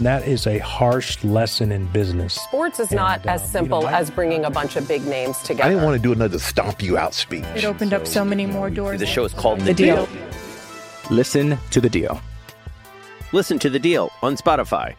That 0.00 0.28
is 0.28 0.46
a 0.46 0.58
harsh 0.58 1.22
lesson 1.24 1.72
in 1.72 1.86
business. 1.86 2.34
Sports 2.34 2.78
is 2.78 2.92
not 2.92 3.20
And, 3.20 3.30
uh, 3.30 3.32
as 3.32 3.50
simple 3.50 3.78
you 3.80 3.84
know, 3.86 3.90
I- 3.90 3.98
as 3.98 4.10
bringing 4.10 4.44
a 4.44 4.50
bunch 4.50 4.76
of 4.76 4.86
big 4.86 5.04
names 5.04 5.38
together. 5.42 5.64
I 5.64 5.70
didn't 5.70 5.84
want 5.84 5.96
to 5.96 6.02
do 6.02 6.12
another 6.12 6.38
stomp 6.38 6.80
you 6.82 6.96
out 6.96 7.14
speech. 7.14 7.44
It 7.56 7.64
opened 7.64 7.92
up 7.92 8.06
so 8.06 8.24
many 8.24 8.46
more 8.46 8.70
doors. 8.70 9.00
The 9.00 9.06
show 9.06 9.24
is 9.24 9.34
called 9.34 9.58
The, 9.60 9.64
The 9.66 9.74
deal. 9.74 10.06
Deal. 10.06 10.18
Listen 11.10 11.58
to 11.70 11.80
The 11.80 11.88
Deal. 11.88 12.20
Listen 13.32 13.58
to 13.58 13.68
The 13.70 13.78
Deal 13.80 14.12
on 14.22 14.36
Spotify. 14.36 14.94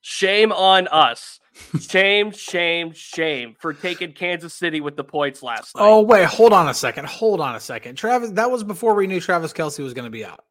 Shame 0.00 0.50
on 0.52 0.88
us. 0.88 1.38
Shame, 1.80 2.30
shame, 2.30 2.92
shame 2.92 3.54
for 3.58 3.72
taking 3.72 4.12
Kansas 4.12 4.54
City 4.54 4.80
with 4.80 4.96
the 4.96 5.02
points 5.04 5.42
last 5.42 5.74
night. 5.74 5.82
Oh 5.84 6.02
wait, 6.02 6.24
hold 6.24 6.52
on 6.52 6.68
a 6.68 6.74
second. 6.74 7.06
Hold 7.06 7.40
on 7.40 7.56
a 7.56 7.60
second. 7.60 7.96
Travis, 7.96 8.30
that 8.32 8.50
was 8.50 8.62
before 8.62 8.94
we 8.94 9.06
knew 9.08 9.20
Travis 9.20 9.52
Kelce 9.52 9.82
was 9.82 9.92
going 9.92 10.04
to 10.04 10.10
be 10.10 10.24
out. 10.24 10.44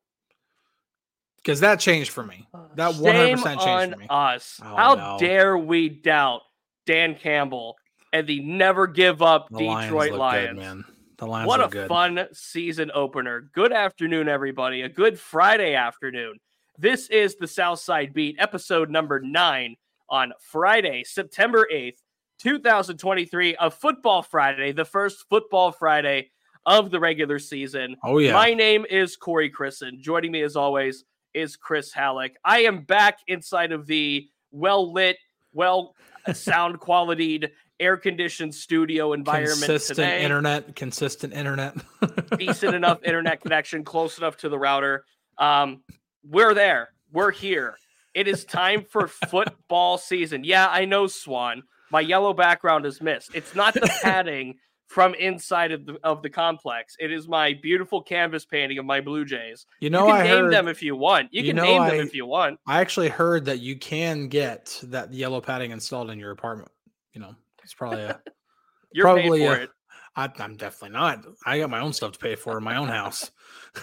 Because 1.47 1.61
that 1.61 1.79
changed 1.79 2.11
for 2.11 2.25
me. 2.25 2.45
That 2.75 2.95
one 2.95 3.15
hundred 3.15 3.37
percent 3.37 3.61
changed 3.61 3.93
for 3.93 3.99
me. 4.01 4.07
us. 4.09 4.59
Oh, 4.61 4.75
How 4.75 4.95
no. 4.95 5.17
dare 5.17 5.57
we 5.57 5.87
doubt 5.87 6.41
Dan 6.85 7.15
Campbell 7.15 7.77
and 8.11 8.27
the 8.27 8.41
never 8.41 8.85
give 8.85 9.21
up 9.21 9.47
The 9.49 9.59
Detroit 9.59 10.11
look 10.11 10.19
Lions? 10.19 10.47
good, 10.49 10.57
man. 10.57 10.85
The 11.17 11.25
Lions 11.25 11.47
what 11.47 11.63
a 11.63 11.69
good. 11.69 11.87
fun 11.87 12.27
season 12.33 12.91
opener. 12.93 13.49
Good 13.53 13.71
afternoon, 13.71 14.27
everybody. 14.27 14.81
A 14.81 14.89
good 14.89 15.17
Friday 15.17 15.73
afternoon. 15.73 16.37
This 16.77 17.07
is 17.07 17.37
the 17.37 17.47
Southside 17.47 18.13
Beat, 18.13 18.35
episode 18.39 18.89
number 18.89 19.21
nine 19.21 19.77
on 20.09 20.33
Friday, 20.41 21.05
September 21.05 21.65
8th, 21.73 21.99
2023, 22.39 23.55
a 23.57 23.71
football 23.71 24.21
Friday, 24.21 24.73
the 24.73 24.83
first 24.83 25.23
football 25.29 25.71
Friday 25.71 26.29
of 26.65 26.91
the 26.91 26.99
regular 26.99 27.39
season. 27.39 27.95
Oh 28.03 28.17
yeah. 28.17 28.33
My 28.33 28.53
name 28.53 28.85
is 28.89 29.15
Corey 29.15 29.49
Crisan. 29.49 30.01
Joining 30.01 30.33
me, 30.33 30.41
as 30.41 30.57
always, 30.57 31.05
is 31.37 31.55
Chris 31.55 31.93
Halicke. 31.93 32.33
I 32.43 32.61
am 32.61 32.81
back 32.81 33.19
inside 33.27 33.71
of 33.71 33.85
the 33.85 34.27
well 34.51 34.91
lit, 34.93 35.17
well 35.53 35.95
sound 36.33 36.79
qualitied, 36.79 37.51
air 37.79 37.95
conditioned 37.95 38.53
studio 38.53 39.13
environment 39.13 39.59
consistent 39.59 39.97
today. 39.97 40.23
internet, 40.23 40.75
consistent 40.75 41.33
internet. 41.33 41.75
Decent 42.37 42.75
enough 42.75 43.03
internet 43.03 43.41
connection, 43.41 43.83
close 43.83 44.17
enough 44.17 44.37
to 44.37 44.49
the 44.49 44.57
router. 44.57 45.05
Um, 45.37 45.83
we're 46.23 46.53
there. 46.53 46.89
We're 47.11 47.31
here. 47.31 47.77
It 48.13 48.27
is 48.27 48.43
time 48.43 48.83
for 48.83 49.07
football 49.07 49.97
season. 49.99 50.43
Yeah, 50.43 50.67
I 50.67 50.85
know, 50.85 51.05
Swan. 51.05 51.63
My 51.91 52.01
yellow 52.01 52.33
background 52.33 52.85
is 52.85 52.99
missed. 52.99 53.31
It's 53.33 53.55
not 53.55 53.75
the 53.75 53.81
padding 54.01 54.55
from 54.87 55.13
inside 55.15 55.71
of 55.71 55.85
the 55.85 55.97
of 56.03 56.21
the 56.21 56.29
complex. 56.29 56.95
It 56.99 57.11
is 57.11 57.27
my 57.27 57.53
beautiful 57.61 58.01
canvas 58.01 58.45
painting 58.45 58.77
of 58.77 58.85
my 58.85 59.01
Blue 59.01 59.25
Jays. 59.25 59.65
You 59.79 59.89
know, 59.89 60.07
you 60.07 60.13
can 60.13 60.21
I 60.21 60.23
name 60.23 60.43
heard, 60.45 60.53
them 60.53 60.67
if 60.67 60.81
you 60.81 60.95
want. 60.95 61.33
You, 61.33 61.43
you 61.43 61.53
can 61.53 61.63
name 61.63 61.81
I- 61.81 61.89
them 61.91 62.07
if 62.07 62.15
you 62.15 62.25
want. 62.25 62.59
I 62.65 62.79
actually 62.81 63.09
heard 63.09 63.45
that 63.45 63.59
you 63.59 63.77
can 63.77 64.27
get 64.29 64.79
that 64.83 65.13
yellow 65.13 65.41
padding 65.41 65.71
installed 65.71 66.09
in 66.09 66.19
your 66.19 66.31
apartment. 66.31 66.71
You 67.13 67.21
know, 67.21 67.35
it's 67.63 67.73
probably 67.73 68.03
a. 68.03 68.19
You're 68.93 69.05
probably 69.05 69.43
a- 69.43 69.53
it. 69.63 69.69
I, 70.15 70.31
I'm 70.39 70.55
definitely 70.55 70.97
not. 70.97 71.23
I 71.45 71.59
got 71.59 71.69
my 71.69 71.79
own 71.79 71.93
stuff 71.93 72.13
to 72.13 72.19
pay 72.19 72.35
for 72.35 72.57
in 72.57 72.63
my 72.63 72.77
own 72.77 72.87
house. 72.87 73.29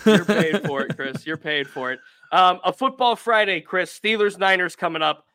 You're 0.04 0.25
paid 0.25 0.66
for 0.66 0.82
it, 0.82 0.97
Chris. 0.97 1.25
You're 1.25 1.37
paid 1.37 1.69
for 1.69 1.93
it. 1.93 2.00
Um, 2.32 2.59
a 2.64 2.72
football 2.72 3.14
Friday, 3.14 3.60
Chris. 3.60 3.97
Steelers 3.97 4.37
Niners 4.37 4.75
coming 4.75 5.00
up 5.03 5.26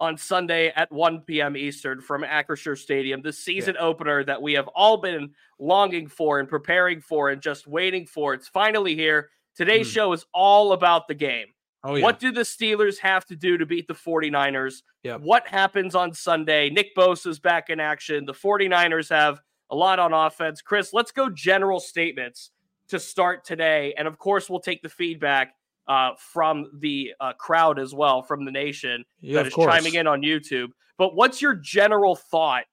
on 0.00 0.16
Sunday 0.16 0.72
at 0.76 0.90
1 0.92 1.22
p.m. 1.22 1.56
Eastern 1.56 2.00
from 2.00 2.22
Acrisure 2.22 2.78
Stadium. 2.78 3.20
The 3.22 3.32
season 3.32 3.76
opener 3.78 4.22
that 4.24 4.40
we 4.40 4.52
have 4.54 4.68
all 4.68 4.96
been 4.98 5.30
longing 5.58 6.06
for 6.06 6.38
and 6.38 6.48
preparing 6.48 7.00
for 7.00 7.30
and 7.30 7.42
just 7.42 7.66
waiting 7.66 8.06
for. 8.06 8.34
It's 8.34 8.48
finally 8.48 8.94
here. 8.94 9.30
Today's 9.56 9.88
Hmm. 9.88 9.92
show 9.94 10.12
is 10.12 10.24
all 10.32 10.72
about 10.72 11.08
the 11.08 11.14
game. 11.14 11.46
Oh 11.84 11.94
yeah. 11.96 12.02
What 12.04 12.18
do 12.20 12.30
the 12.32 12.42
Steelers 12.42 12.98
have 12.98 13.24
to 13.26 13.36
do 13.36 13.56
to 13.58 13.66
beat 13.66 13.88
the 13.88 13.94
49ers? 13.94 14.82
Yep. 15.04 15.20
What 15.20 15.46
happens 15.48 15.94
on 15.94 16.12
Sunday? 16.12 16.70
Nick 16.70 16.94
Bosa's 16.96 17.38
back 17.40 17.70
in 17.70 17.80
action. 17.80 18.24
The 18.24 18.34
49ers 18.34 19.08
have 19.10 19.40
a 19.70 19.76
lot 19.76 19.98
on 19.98 20.12
offense. 20.12 20.60
Chris, 20.62 20.92
let's 20.92 21.12
go 21.12 21.28
general 21.28 21.78
statements 21.80 22.50
to 22.88 22.98
start 22.98 23.44
today. 23.44 23.94
And 23.96 24.08
of 24.08 24.18
course, 24.18 24.48
we'll 24.48 24.60
take 24.60 24.82
the 24.82 24.88
feedback 24.88 25.54
uh, 25.88 26.10
from 26.18 26.70
the 26.80 27.12
uh, 27.20 27.32
crowd 27.34 27.78
as 27.78 27.94
well, 27.94 28.22
from 28.22 28.44
the 28.44 28.52
nation 28.52 29.04
Yeah, 29.20 29.36
that 29.42 29.48
is 29.48 29.54
course. 29.54 29.72
chiming 29.74 29.94
in 29.94 30.06
on 30.06 30.20
YouTube. 30.22 30.68
But 30.98 31.14
what's 31.14 31.40
your 31.40 31.54
general 31.54 32.16
thought 32.16 32.64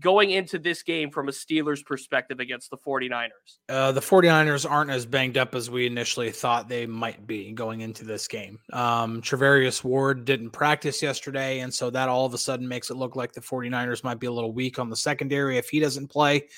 going 0.00 0.30
into 0.30 0.58
this 0.58 0.82
game 0.82 1.08
from 1.10 1.28
a 1.28 1.30
Steelers 1.30 1.84
perspective 1.84 2.40
against 2.40 2.68
the 2.70 2.76
49ers? 2.76 3.28
Uh, 3.68 3.92
the 3.92 4.00
49ers 4.00 4.68
aren't 4.68 4.90
as 4.90 5.06
banged 5.06 5.38
up 5.38 5.54
as 5.54 5.70
we 5.70 5.86
initially 5.86 6.32
thought 6.32 6.68
they 6.68 6.84
might 6.86 7.26
be 7.26 7.52
going 7.52 7.82
into 7.82 8.04
this 8.04 8.26
game. 8.26 8.58
Um, 8.72 9.22
Charvarius 9.22 9.84
Ward 9.84 10.24
didn't 10.24 10.50
practice 10.50 11.00
yesterday, 11.00 11.60
and 11.60 11.72
so 11.72 11.90
that 11.90 12.08
all 12.08 12.26
of 12.26 12.34
a 12.34 12.38
sudden 12.38 12.66
makes 12.66 12.90
it 12.90 12.96
look 12.96 13.14
like 13.14 13.32
the 13.32 13.40
49ers 13.40 14.02
might 14.02 14.18
be 14.18 14.26
a 14.26 14.32
little 14.32 14.52
weak 14.52 14.80
on 14.80 14.90
the 14.90 14.96
secondary 14.96 15.58
if 15.58 15.68
he 15.68 15.78
doesn't 15.78 16.08
play. 16.08 16.48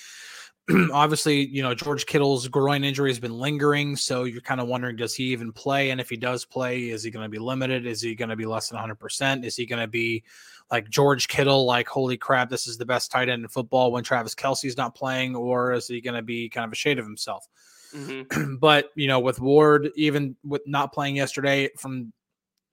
Obviously, 0.93 1.47
you 1.47 1.63
know, 1.63 1.75
George 1.75 2.07
Kittle's 2.07 2.49
groin 2.49 2.83
injury 2.83 3.11
has 3.11 3.21
been 3.21 3.39
lingering, 3.39 3.95
so 3.95 4.25
you're 4.25 4.41
kind 4.41 4.61
of 4.61 4.67
wondering 4.67 4.97
does 4.97 5.15
he 5.15 5.25
even 5.25 5.53
play? 5.53 5.91
And 5.91 6.01
if 6.01 6.11
he 6.11 6.17
does 6.17 6.45
play, 6.45 6.91
is 6.91 7.05
he 7.05 7.11
going 7.11 7.25
to 7.25 7.29
be 7.29 7.39
limited? 7.39 7.87
Is 7.87 8.03
he 8.03 8.15
going 8.15 8.31
to 8.31 8.37
be 8.37 8.47
less 8.47 8.69
than 8.69 8.79
100%? 8.79 9.45
Is 9.45 9.55
he 9.55 9.65
going 9.65 9.81
to 9.81 9.87
be 9.87 10.25
like 10.71 10.91
George 10.91 11.29
Kittle, 11.29 11.65
like, 11.65 11.87
holy 11.87 12.17
crap, 12.17 12.51
this 12.51 12.67
is 12.67 12.77
the 12.77 12.87
best 12.87 13.13
tight 13.13 13.29
end 13.29 13.43
in 13.43 13.49
football 13.49 13.93
when 13.93 14.03
Travis 14.03 14.35
Kelce's 14.35 14.77
not 14.77 14.97
playing, 14.97 15.37
or 15.37 15.73
is 15.73 15.87
he 15.87 16.01
going 16.01 16.17
to 16.17 16.23
be 16.23 16.49
kind 16.49 16.65
of 16.65 16.73
a 16.73 16.77
shade 16.77 16.99
of 16.99 17.05
himself? 17.05 17.47
Mhm. 17.95 18.59
but 18.61 18.91
you 18.97 19.07
know, 19.07 19.21
with 19.21 19.41
Ward, 19.41 19.91
even 19.95 20.37
with 20.45 20.63
not 20.67 20.93
playing 20.93 21.17
yesterday, 21.17 21.71
from 21.79 22.13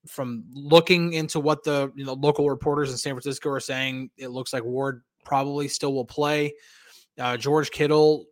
from 0.07 0.43
looking 0.51 1.13
into 1.13 1.39
what 1.39 1.63
the 1.63 1.91
you 1.95 2.05
know 2.05 2.13
local 2.13 2.49
reporters 2.49 2.91
in 2.91 2.97
San 2.97 3.13
Francisco 3.13 3.49
are 3.49 3.59
saying, 3.59 4.09
it 4.17 4.29
looks 4.29 4.51
like 4.51 4.63
Ward 4.63 5.03
probably 5.23 5.67
still 5.67 5.93
will 5.93 6.05
play. 6.05 6.53
Uh, 7.19 7.37
George 7.37 7.71
Kittle 7.71 8.25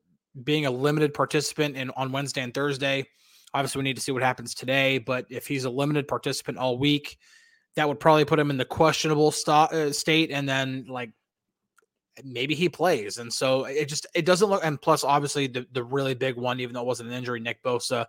being 0.44 0.66
a 0.66 0.72
limited 0.72 1.14
participant 1.14 1.76
in 1.76 1.90
on 1.92 2.12
Wednesday 2.12 2.42
and 2.42 2.54
Thursday. 2.54 3.06
Obviously, 3.54 3.80
we 3.80 3.84
need 3.84 3.98
to 3.98 4.02
see 4.02 4.12
what 4.12 4.24
happens 4.24 4.54
today. 4.54 4.98
But 4.98 5.26
if 5.30 5.48
he's 5.48 5.66
a 5.66 5.70
limited 5.70 6.08
participant 6.08 6.58
all 6.58 6.78
week, 6.78 7.18
that 7.76 7.88
would 7.88 8.00
probably 8.00 8.26
put 8.26 8.40
him 8.40 8.50
in 8.50 8.58
the 8.58 8.66
questionable 8.66 9.32
sto- 9.32 9.70
uh, 9.72 9.92
state, 9.92 10.32
and 10.32 10.48
then 10.48 10.86
like 10.88 11.12
maybe 12.24 12.56
he 12.56 12.70
plays. 12.70 13.18
And 13.18 13.32
so 13.32 13.66
it 13.66 13.86
just 13.86 14.08
it 14.16 14.26
doesn't 14.26 14.50
look. 14.50 14.64
And 14.64 14.82
plus, 14.82 15.04
obviously, 15.04 15.48
the 15.48 15.66
the 15.72 15.84
really 15.84 16.14
big 16.14 16.36
one, 16.36 16.60
even 16.60 16.74
though 16.74 16.82
it 16.82 16.88
wasn't 16.88 17.10
an 17.10 17.16
injury, 17.16 17.40
Nick 17.40 17.62
Bosa 17.64 18.06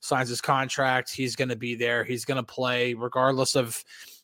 signs 0.00 0.28
his 0.28 0.40
contract. 0.40 1.14
He's 1.14 1.36
going 1.36 1.48
to 1.48 1.56
be 1.56 1.74
there. 1.74 2.04
He's 2.04 2.24
going 2.24 2.36
to 2.36 2.42
play 2.42 2.94
regardless 2.94 3.54
of 3.54 3.82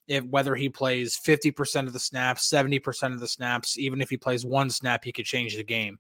if 0.08 0.24
whether 0.24 0.54
he 0.54 0.68
plays 0.68 1.18
50% 1.18 1.86
of 1.86 1.92
the 1.92 2.00
snaps, 2.00 2.50
70% 2.50 3.12
of 3.12 3.20
the 3.20 3.28
snaps, 3.28 3.78
even 3.78 4.00
if 4.00 4.10
he 4.10 4.16
plays 4.16 4.44
one 4.44 4.70
snap, 4.70 5.04
he 5.04 5.12
could 5.12 5.26
change 5.26 5.56
the 5.56 5.62
game. 5.62 5.98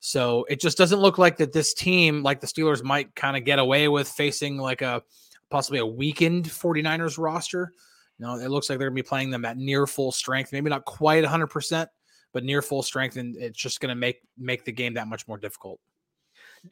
So 0.00 0.44
it 0.50 0.60
just 0.60 0.76
doesn't 0.76 1.00
look 1.00 1.16
like 1.16 1.38
that 1.38 1.52
this 1.52 1.72
team, 1.72 2.22
like 2.22 2.40
the 2.40 2.46
Steelers, 2.46 2.82
might 2.82 3.14
kind 3.14 3.36
of 3.36 3.44
get 3.44 3.58
away 3.58 3.88
with 3.88 4.08
facing 4.08 4.58
like 4.58 4.82
a 4.82 5.02
possibly 5.50 5.78
a 5.78 5.86
weakened 5.86 6.44
49ers 6.44 7.16
roster. 7.16 7.72
You 8.18 8.26
know, 8.26 8.34
it 8.34 8.50
looks 8.50 8.68
like 8.68 8.78
they're 8.78 8.90
going 8.90 8.96
to 8.98 9.02
be 9.02 9.08
playing 9.08 9.30
them 9.30 9.44
at 9.44 9.56
near 9.56 9.86
full 9.86 10.12
strength, 10.12 10.52
maybe 10.52 10.68
not 10.68 10.84
quite 10.84 11.24
100%, 11.24 11.86
but 12.32 12.44
near 12.44 12.60
full 12.60 12.82
strength 12.82 13.16
and 13.16 13.36
it's 13.36 13.58
just 13.58 13.80
going 13.80 13.88
to 13.88 13.94
make 13.94 14.20
make 14.36 14.64
the 14.64 14.72
game 14.72 14.94
that 14.94 15.08
much 15.08 15.26
more 15.26 15.38
difficult. 15.38 15.80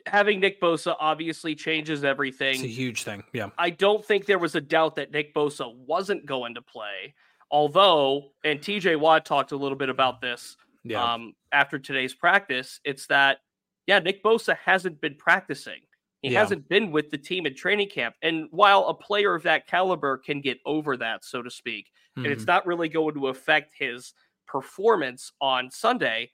Having 0.07 0.41
Nick 0.41 0.61
Bosa 0.61 0.97
obviously 0.99 1.55
changes 1.55 2.05
everything. 2.05 2.55
It's 2.55 2.63
a 2.63 2.67
huge 2.67 3.03
thing. 3.03 3.23
Yeah. 3.33 3.51
I 3.59 3.71
don't 3.71 4.05
think 4.05 4.27
there 4.27 4.39
was 4.39 4.55
a 4.55 4.61
doubt 4.61 4.97
that 4.97 5.11
Nick 5.11 5.35
Bosa 5.35 5.75
wasn't 5.75 6.25
going 6.27 6.55
to 6.55 6.63
play. 6.63 7.15
Although, 7.51 8.31
and 8.45 8.61
TJ 8.61 8.99
Watt 8.99 9.27
talked 9.27 9.53
a 9.53 9.57
little 9.57 9.77
bit 9.77 9.91
about 9.91 10.21
this 10.23 10.57
Yeah. 10.85 11.03
um, 11.15 11.35
after 11.53 11.79
today's 11.79 12.15
practice, 12.15 12.81
it's 12.85 13.07
that, 13.09 13.41
yeah, 13.87 13.99
Nick 13.99 14.23
Bosa 14.25 14.57
hasn't 14.57 15.01
been 15.03 15.17
practicing. 15.17 15.81
He 16.23 16.31
Yeah. 16.31 16.41
hasn't 16.41 16.69
been 16.69 16.91
with 16.93 17.11
the 17.11 17.19
team 17.19 17.45
in 17.47 17.55
training 17.55 17.91
camp. 17.91 18.15
And 18.23 18.47
while 18.51 18.87
a 18.87 18.95
player 18.95 19.35
of 19.35 19.43
that 19.43 19.67
caliber 19.67 20.17
can 20.17 20.41
get 20.41 20.59
over 20.65 20.97
that, 20.97 21.25
so 21.25 21.43
to 21.43 21.51
speak, 21.51 21.91
and 22.17 22.27
it's 22.27 22.45
Mhm. 22.45 22.47
not 22.47 22.67
really 22.67 22.89
going 22.89 23.15
to 23.15 23.29
affect 23.29 23.75
his 23.77 24.15
performance 24.47 25.33
on 25.41 25.71
Sunday, 25.71 26.33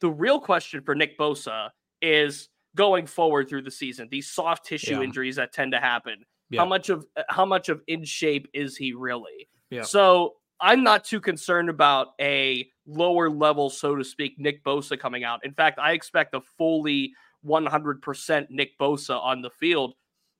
the 0.00 0.10
real 0.10 0.38
question 0.40 0.82
for 0.82 0.94
Nick 0.94 1.18
Bosa 1.18 1.70
is 2.00 2.48
going 2.76 3.06
forward 3.06 3.48
through 3.48 3.62
the 3.62 3.70
season, 3.70 4.08
these 4.10 4.30
soft 4.30 4.66
tissue 4.66 4.96
Yeah. 4.96 5.02
injuries 5.02 5.36
that 5.36 5.52
tend 5.52 5.72
to 5.72 5.80
happen. 5.80 6.24
Yeah. 6.50 6.60
How 6.60 6.66
much 6.66 6.88
of 6.90 7.06
how 7.28 7.44
much 7.44 7.68
of 7.68 7.82
in 7.86 8.04
shape 8.04 8.48
is 8.52 8.76
he 8.76 8.92
really? 8.92 9.48
Yeah. 9.70 9.82
So 9.82 10.36
I'm 10.60 10.82
not 10.82 11.04
too 11.04 11.20
concerned 11.20 11.68
about 11.68 12.08
a 12.20 12.70
lower 12.86 13.28
level, 13.30 13.70
so 13.70 13.96
to 13.96 14.04
speak, 14.04 14.38
Nick 14.38 14.62
Bosa 14.62 14.98
coming 14.98 15.24
out. 15.24 15.44
In 15.44 15.52
fact, 15.52 15.78
I 15.78 15.92
expect 15.92 16.34
a 16.34 16.40
fully 16.40 17.14
100% 17.44 18.46
Nick 18.50 18.78
Bosa 18.78 19.20
on 19.20 19.42
the 19.42 19.50
field. 19.50 19.94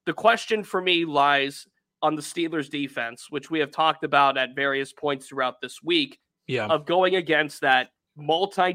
The 0.07 0.13
question 0.13 0.63
for 0.63 0.81
me 0.81 1.05
lies 1.05 1.67
on 2.03 2.15
the 2.15 2.23
Steelers 2.23 2.69
defense, 2.71 3.27
which 3.31 3.51
we 3.51 3.59
have 3.61 3.71
talked 3.71 4.05
about 4.05 4.37
at 4.37 4.55
various 4.55 4.93
points 4.93 5.27
throughout 5.29 5.61
this 5.61 5.83
week, 5.83 6.19
yeah. 6.47 6.67
of 6.67 6.85
going 6.87 7.17
against 7.17 7.61
that 7.63 7.91
multi 8.17 8.73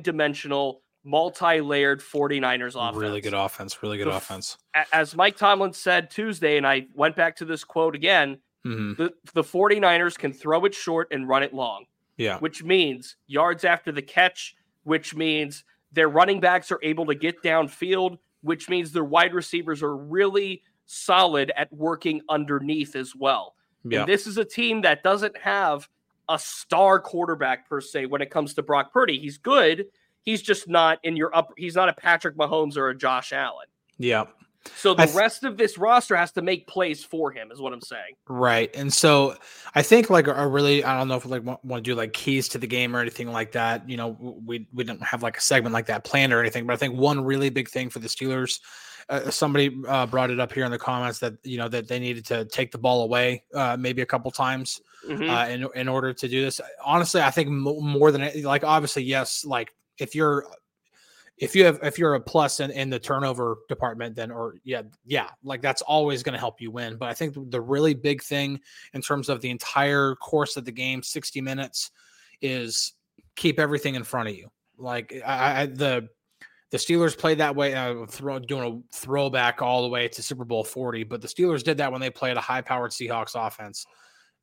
dimensional, 1.08 1.12
multi 1.12 1.62
layered 1.62 2.02
49ers 2.02 2.76
offense. 2.76 2.98
Really 3.02 3.22
good 3.22 3.34
offense. 3.34 3.82
Really 3.84 3.98
good 3.98 4.08
offense. 4.08 4.58
As 4.92 5.16
Mike 5.16 5.38
Tomlin 5.38 5.74
said 5.74 6.10
Tuesday, 6.10 6.58
and 6.58 6.68
I 6.68 6.88
went 6.94 7.16
back 7.16 7.36
to 7.38 7.46
this 7.46 7.64
quote 7.64 7.96
again 7.96 8.38
hmm 8.64 8.94
the, 8.94 9.14
the 9.34 9.44
49ers 9.44 10.18
can 10.18 10.34
throw 10.34 10.66
it 10.66 10.74
short 10.74 11.08
and 11.12 11.28
run 11.28 11.44
it 11.44 11.54
long, 11.54 11.86
Yeah. 12.18 12.40
which 12.40 12.64
means 12.64 13.16
yards 13.28 13.64
after 13.64 13.92
the 13.92 14.02
catch, 14.02 14.56
which 14.84 15.16
means 15.16 15.64
their 15.94 16.10
running 16.10 16.40
backs 16.40 16.72
are 16.72 16.80
able 16.84 17.06
to 17.06 17.16
get 17.16 17.42
downfield, 17.44 18.18
which 18.42 18.68
means 18.68 18.92
their 18.92 19.04
wide 19.06 19.34
receivers 19.34 19.82
are 19.84 19.96
really 19.96 20.64
solid 20.86 21.52
at 21.56 21.72
working 21.72 22.22
underneath 22.30 22.96
as 22.96 23.16
well. 23.16 23.56
Yeah. 23.84 24.02
And 24.02 24.10
this 24.10 24.28
is 24.28 24.38
a 24.38 24.46
team 24.46 24.82
that 24.82 25.04
doesn't 25.04 25.38
have 25.38 25.88
a 26.28 26.38
star 26.38 27.00
quarterback 27.00 27.70
per 27.70 27.80
se 27.80 28.08
when 28.08 28.22
it 28.22 28.30
comes 28.30 28.54
to 28.56 28.64
Brock 28.64 28.92
Purdy. 28.92 29.20
He's 29.20 29.38
good. 29.38 29.86
He's 30.24 30.42
just 30.42 30.68
not 30.68 31.00
in 31.04 31.16
your 31.16 31.36
up. 31.36 31.52
He's 31.58 31.76
not 31.76 31.90
a 31.90 31.94
Patrick 31.94 32.36
Mahomes 32.36 32.78
or 32.78 32.90
a 32.90 32.98
Josh 32.98 33.32
Allen. 33.34 33.68
Yeah. 33.98 34.26
So 34.76 34.94
the 34.94 35.06
th- 35.06 35.16
rest 35.16 35.46
of 35.46 35.56
this 35.58 35.78
roster 35.78 36.16
has 36.18 36.34
to 36.34 36.42
make 36.42 36.68
plays 36.68 37.02
for 37.02 37.32
him, 37.32 37.52
is 37.54 37.62
what 37.62 37.72
I'm 37.72 37.80
saying. 37.82 38.16
Right. 38.28 38.70
And 38.76 38.92
so 38.92 39.36
I 39.76 39.82
think 39.82 40.10
like 40.10 40.28
a 40.28 40.46
really 40.46 40.84
I 40.84 40.98
don't 40.98 41.08
know 41.08 41.16
if 41.16 41.24
we 41.24 41.32
like 41.32 41.44
want, 41.44 41.64
want 41.64 41.84
to 41.86 41.90
do 41.92 41.96
like 41.96 42.12
keys 42.12 42.50
to 42.50 42.58
the 42.58 42.68
game 42.68 42.94
or 42.96 43.00
anything 43.00 43.32
like 43.32 43.54
that. 43.54 43.90
You 43.90 43.96
know, 43.96 44.18
we 44.46 44.68
we 44.74 44.84
don't 44.84 45.02
have 45.02 45.24
like 45.24 45.38
a 45.38 45.42
segment 45.42 45.74
like 45.74 45.86
that 45.86 46.04
planned 46.04 46.34
or 46.34 46.42
anything, 46.42 46.66
but 46.68 46.74
I 46.74 46.78
think 46.78 46.96
one 46.96 47.24
really 47.24 47.50
big 47.50 47.70
thing 47.70 47.90
for 47.90 48.00
the 48.00 48.10
Steelers 48.10 48.60
uh, 49.10 49.30
somebody 49.30 49.74
uh, 49.88 50.06
brought 50.06 50.32
it 50.32 50.40
up 50.40 50.52
here 50.52 50.66
in 50.66 50.72
the 50.72 50.78
comments 50.78 51.20
that 51.20 51.34
you 51.44 51.58
know 51.58 51.70
that 51.70 51.88
they 51.88 51.98
needed 52.00 52.26
to 52.26 52.44
take 52.46 52.72
the 52.72 52.78
ball 52.78 53.04
away 53.04 53.42
uh, 53.54 53.78
maybe 53.80 54.02
a 54.02 54.06
couple 54.06 54.30
times 54.32 54.82
Mhm. 55.08 55.30
uh, 55.30 55.50
in 55.50 55.66
in 55.80 55.88
order 55.88 56.12
to 56.12 56.28
do 56.28 56.42
this. 56.42 56.60
Honestly, 56.84 57.22
I 57.22 57.32
think 57.32 57.48
mo- 57.50 57.80
more 57.80 58.12
than 58.12 58.44
like 58.44 58.66
obviously 58.66 59.04
yes, 59.04 59.46
like 59.46 59.74
if 60.00 60.16
you're 60.16 60.46
if 61.38 61.56
you 61.56 61.64
have 61.66 61.80
if 61.84 62.00
you're 62.00 62.16
a 62.16 62.20
plus 62.20 62.60
in, 62.60 62.72
in 62.72 62.90
the 62.90 63.00
turnover 63.00 63.58
department 63.70 64.16
then 64.16 64.32
or 64.32 64.56
yeah 64.64 64.82
yeah 65.06 65.30
like 65.44 65.62
that's 65.62 65.82
always 65.84 66.24
going 66.24 66.34
to 66.34 66.40
help 66.40 66.60
you 66.60 66.72
win 66.72 66.98
but 66.98 67.10
i 67.10 67.14
think 67.14 67.36
the 67.52 67.62
really 67.62 67.94
big 67.94 68.22
thing 68.24 68.60
in 68.94 69.02
terms 69.02 69.30
of 69.30 69.42
the 69.42 69.50
entire 69.50 70.16
course 70.16 70.58
of 70.58 70.66
the 70.66 70.72
game 70.72 71.04
60 71.04 71.42
minutes 71.42 71.92
is 72.42 72.94
keep 73.36 73.60
everything 73.60 73.96
in 73.96 74.04
front 74.04 74.30
of 74.30 74.36
you 74.36 74.50
like 74.78 75.14
i, 75.26 75.62
I 75.62 75.66
the 75.68 76.10
the 76.70 76.78
Steelers 76.78 77.18
played 77.18 77.38
that 77.38 77.56
way, 77.56 77.74
uh, 77.74 78.06
throw, 78.08 78.40
doing 78.40 78.84
a 78.92 78.96
throwback 78.96 79.62
all 79.62 79.84
the 79.84 79.88
way 79.88 80.08
to 80.10 80.22
Super 80.22 80.44
Bowl 80.44 80.64
40. 80.64 81.04
But 81.06 81.22
the 81.22 81.28
Steelers 81.28 81.64
did 81.64 81.78
that 81.78 81.92
when 81.92 82.02
they 82.02 82.10
played 82.10 82.36
a 82.36 82.42
high 82.42 82.62
powered 82.62 82.92
Seahawks 82.92 83.36
offense. 83.36 83.86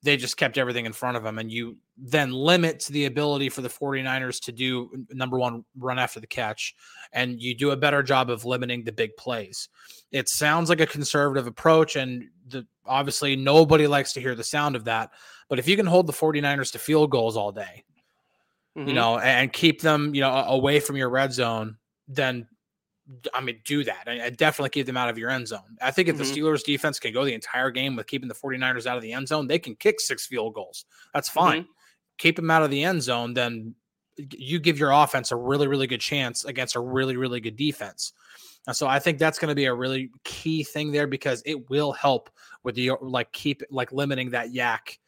They 0.05 0.17
just 0.17 0.37
kept 0.37 0.59
everything 0.59 0.85
in 0.87 0.93
front 0.93 1.17
of 1.17 1.23
them. 1.23 1.39
And 1.39 1.51
you 1.51 1.79
then 1.97 2.31
limit 2.31 2.87
the 2.91 3.07
ability 3.07 3.49
for 3.49 3.63
the 3.63 3.69
49ers 3.69 4.39
to 4.45 4.53
do 4.53 4.91
number 5.11 5.39
one, 5.39 5.65
run 5.79 5.99
after 5.99 6.21
the 6.21 6.27
catch. 6.27 6.75
And 7.13 7.41
you 7.41 7.57
do 7.57 7.71
a 7.71 7.77
better 7.77 8.03
job 8.03 8.29
of 8.31 8.45
limiting 8.45 8.85
the 8.85 8.93
big 8.93 9.17
plays. 9.17 9.69
It 10.13 10.29
sounds 10.29 10.69
like 10.69 10.81
a 10.81 10.87
conservative 10.87 11.47
approach. 11.47 11.97
And 11.97 12.25
the, 12.47 12.67
obviously, 12.85 13.35
nobody 13.35 13.87
likes 13.87 14.13
to 14.13 14.21
hear 14.21 14.35
the 14.35 14.45
sound 14.45 14.77
of 14.77 14.85
that. 14.85 15.11
But 15.49 15.59
if 15.59 15.67
you 15.67 15.75
can 15.77 15.87
hold 15.87 16.07
the 16.07 16.13
49ers 16.13 16.71
to 16.73 16.79
field 16.79 17.11
goals 17.11 17.37
all 17.37 17.51
day, 17.51 17.85
Mhm. 18.77 18.89
you 18.89 18.93
know, 18.95 19.19
and 19.19 19.53
keep 19.53 19.81
them, 19.81 20.15
you 20.15 20.21
know, 20.21 20.31
away 20.31 20.81
from 20.81 20.97
your 20.97 21.09
red 21.09 21.33
zone, 21.33 21.79
then 22.09 22.47
I 23.35 23.41
mean, 23.41 23.61
do 23.65 23.85
that 23.85 24.05
and, 24.07 24.21
and 24.21 24.37
definitely 24.37 24.71
keep 24.71 24.87
them 24.87 24.97
out 24.97 25.11
of 25.11 25.19
your 25.19 25.31
end 25.31 25.47
zone. 25.49 25.77
I 25.83 25.91
think 25.91 26.09
if 26.09 26.17
Mhm. 26.17 26.19
the 26.19 26.25
Steelers 26.25 26.65
defense 26.65 26.99
can 26.99 27.13
go 27.13 27.25
the 27.25 27.35
entire 27.35 27.71
game 27.71 27.97
with 27.97 28.07
keeping 28.07 28.29
the 28.29 28.35
49ers 28.35 28.87
out 28.87 28.97
of 28.97 29.03
the 29.03 29.13
end 29.13 29.29
zone, 29.29 29.47
they 29.47 29.59
can 29.59 29.77
kick 29.77 30.01
six 30.01 30.27
field 30.27 30.55
goals. 30.55 30.87
That's 31.13 31.29
fine. 31.29 31.67
Keep 32.19 32.37
them 32.37 32.51
out 32.51 32.63
of 32.63 32.71
the 32.71 32.83
end 32.83 33.03
zone, 33.03 33.35
then 33.35 33.75
you 34.17 34.59
give 34.61 34.79
your 34.79 34.93
offense 34.93 35.33
a 35.33 35.37
really, 35.37 35.67
really 35.67 35.87
good 35.87 36.01
chance 36.01 36.45
against 36.45 36.77
a 36.77 36.81
really, 36.81 37.17
really 37.17 37.41
good 37.41 37.57
defense. 37.57 38.13
And 38.67 38.75
so 38.75 38.87
I 38.87 38.99
think 38.99 39.19
that's 39.19 39.39
going 39.39 39.51
to 39.51 39.55
be 39.55 39.67
a 39.67 39.75
really 39.75 40.11
key 40.23 40.63
thing 40.63 40.93
there 40.93 41.07
because 41.07 41.43
it 41.45 41.69
will 41.69 41.93
help 41.93 42.31
with 42.63 42.77
the 42.77 42.93
like 43.03 43.33
keep 43.33 43.63
like 43.71 43.93
limiting 43.93 44.31
that 44.31 44.53
YAC 44.53 44.99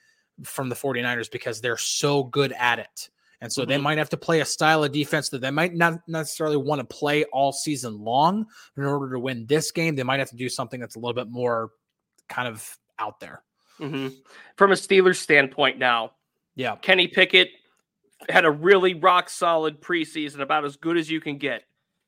from 0.44 0.68
the 0.68 0.74
49ers 0.74 1.30
because 1.30 1.60
they're 1.60 1.78
so 1.78 2.24
good 2.24 2.52
at 2.52 2.78
it. 2.78 3.08
And 3.40 3.52
so 3.52 3.64
they 3.64 3.76
Mhm. 3.76 3.82
might 3.82 3.98
have 3.98 4.08
to 4.10 4.16
play 4.16 4.40
a 4.40 4.44
style 4.44 4.82
of 4.82 4.92
defense 4.92 5.28
that 5.28 5.40
they 5.40 5.50
might 5.50 5.74
not 5.74 6.00
necessarily 6.08 6.56
want 6.56 6.80
to 6.80 6.86
play 6.86 7.24
all 7.24 7.52
season 7.52 7.98
long. 7.98 8.46
In 8.76 8.84
order 8.84 9.12
to 9.12 9.18
win 9.18 9.46
this 9.46 9.70
game, 9.70 9.94
they 9.94 10.02
might 10.02 10.20
have 10.20 10.30
to 10.30 10.36
do 10.36 10.48
something 10.48 10.80
that's 10.80 10.96
a 10.96 10.98
little 10.98 11.14
bit 11.14 11.28
more 11.28 11.70
kind 12.28 12.48
of 12.48 12.78
out 12.98 13.20
there. 13.20 13.42
Mhm. 13.78 14.16
From 14.56 14.72
a 14.72 14.74
Steelers 14.74 15.16
standpoint 15.16 15.78
now, 15.78 16.12
Yeah. 16.54 16.76
Kenny 16.76 17.06
Pickett 17.06 17.50
had 18.30 18.46
a 18.46 18.50
really 18.50 18.94
rock 18.94 19.28
solid 19.28 19.82
preseason, 19.82 20.40
about 20.40 20.64
as 20.64 20.76
good 20.76 20.96
as 20.96 21.10
you 21.10 21.20
can 21.20 21.36
get 21.36 21.64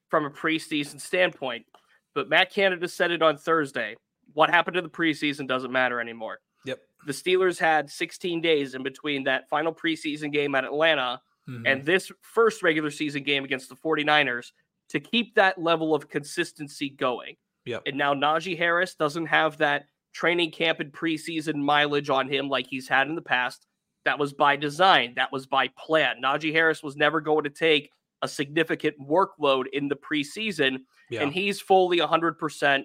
from 0.08 0.25
a 0.25 0.30
preseason 0.30 0.99
standpoint. 0.99 1.66
But 2.14 2.30
Matt 2.30 2.50
Canada 2.50 2.88
said 2.88 3.11
it 3.11 3.20
on 3.20 3.37
Thursday. 3.37 3.97
What 4.32 4.49
happened 4.49 4.76
to 4.76 4.82
the 4.82 4.88
preseason 4.88 5.47
doesn't 5.47 5.70
matter 5.70 6.00
anymore. 6.00 6.40
Yep. 6.65 6.81
The 7.07 7.12
Steelers 7.12 7.59
had 7.59 7.91
16 7.91 8.41
days 8.41 8.75
in 8.75 8.83
between 8.83 9.25
that 9.25 9.49
final 9.49 9.73
preseason 9.73 10.33
game 10.33 10.55
at 10.55 10.65
Atlanta 10.65 11.21
Mhm. 11.49 11.62
and 11.67 11.85
this 11.85 12.12
first 12.21 12.62
regular 12.62 12.91
season 12.91 13.23
game 13.23 13.45
against 13.45 13.69
the 13.69 13.75
49ers 13.77 14.53
to 14.91 15.00
keep 15.00 15.35
that 15.35 15.59
level 15.59 15.95
of 15.95 16.09
consistency 16.09 16.91
going. 16.91 17.37
Yep. 17.65 17.83
And 17.87 17.97
now 17.97 18.15
Najee 18.15 18.57
Harris 18.59 18.95
doesn't 18.95 19.27
have 19.27 19.59
that 19.59 19.87
training 20.12 20.50
camp 20.50 20.81
and 20.81 20.93
preseason 20.93 21.57
mileage 21.57 22.11
on 22.11 22.29
him 22.29 22.49
like 22.49 22.67
he's 22.67 22.88
had 22.88 23.07
in 23.09 23.15
the 23.15 23.23
past. 23.23 23.67
That 24.05 24.19
was 24.19 24.33
by 24.33 24.57
design, 24.57 25.15
that 25.17 25.31
was 25.33 25.47
by 25.47 25.69
plan. 25.69 26.21
Najee 26.23 26.53
Harris 26.53 26.83
was 26.83 26.97
never 26.97 27.21
going 27.21 27.45
to 27.45 27.50
take 27.50 27.91
a 28.23 28.29
significant 28.29 28.97
workload 28.99 29.67
in 29.73 29.88
the 29.88 29.97
preseason, 29.97 30.79
yeah. 31.11 31.23
and 31.23 31.33
he's 31.33 31.61
fully 31.61 31.99
100% 32.00 32.85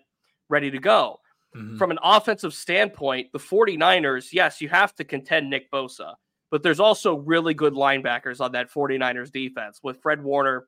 ready 0.49 0.69
to 0.69 0.79
go. 0.79 1.19
Mhm. 1.55 1.77
From 1.77 1.91
an 1.91 1.99
offensive 2.03 2.53
standpoint, 2.53 3.31
the 3.31 3.39
49ers, 3.39 4.33
yes, 4.33 4.61
you 4.61 4.69
have 4.69 4.93
to 4.95 5.03
contend 5.03 5.49
Nick 5.49 5.69
Bosa, 5.71 6.15
but 6.51 6.63
there's 6.63 6.79
also 6.79 7.15
really 7.17 7.53
good 7.53 7.73
linebackers 7.73 8.39
on 8.41 8.51
that 8.53 8.69
49ers 8.71 9.31
defense 9.31 9.79
with 9.83 10.01
Fred 10.01 10.23
Warner, 10.23 10.67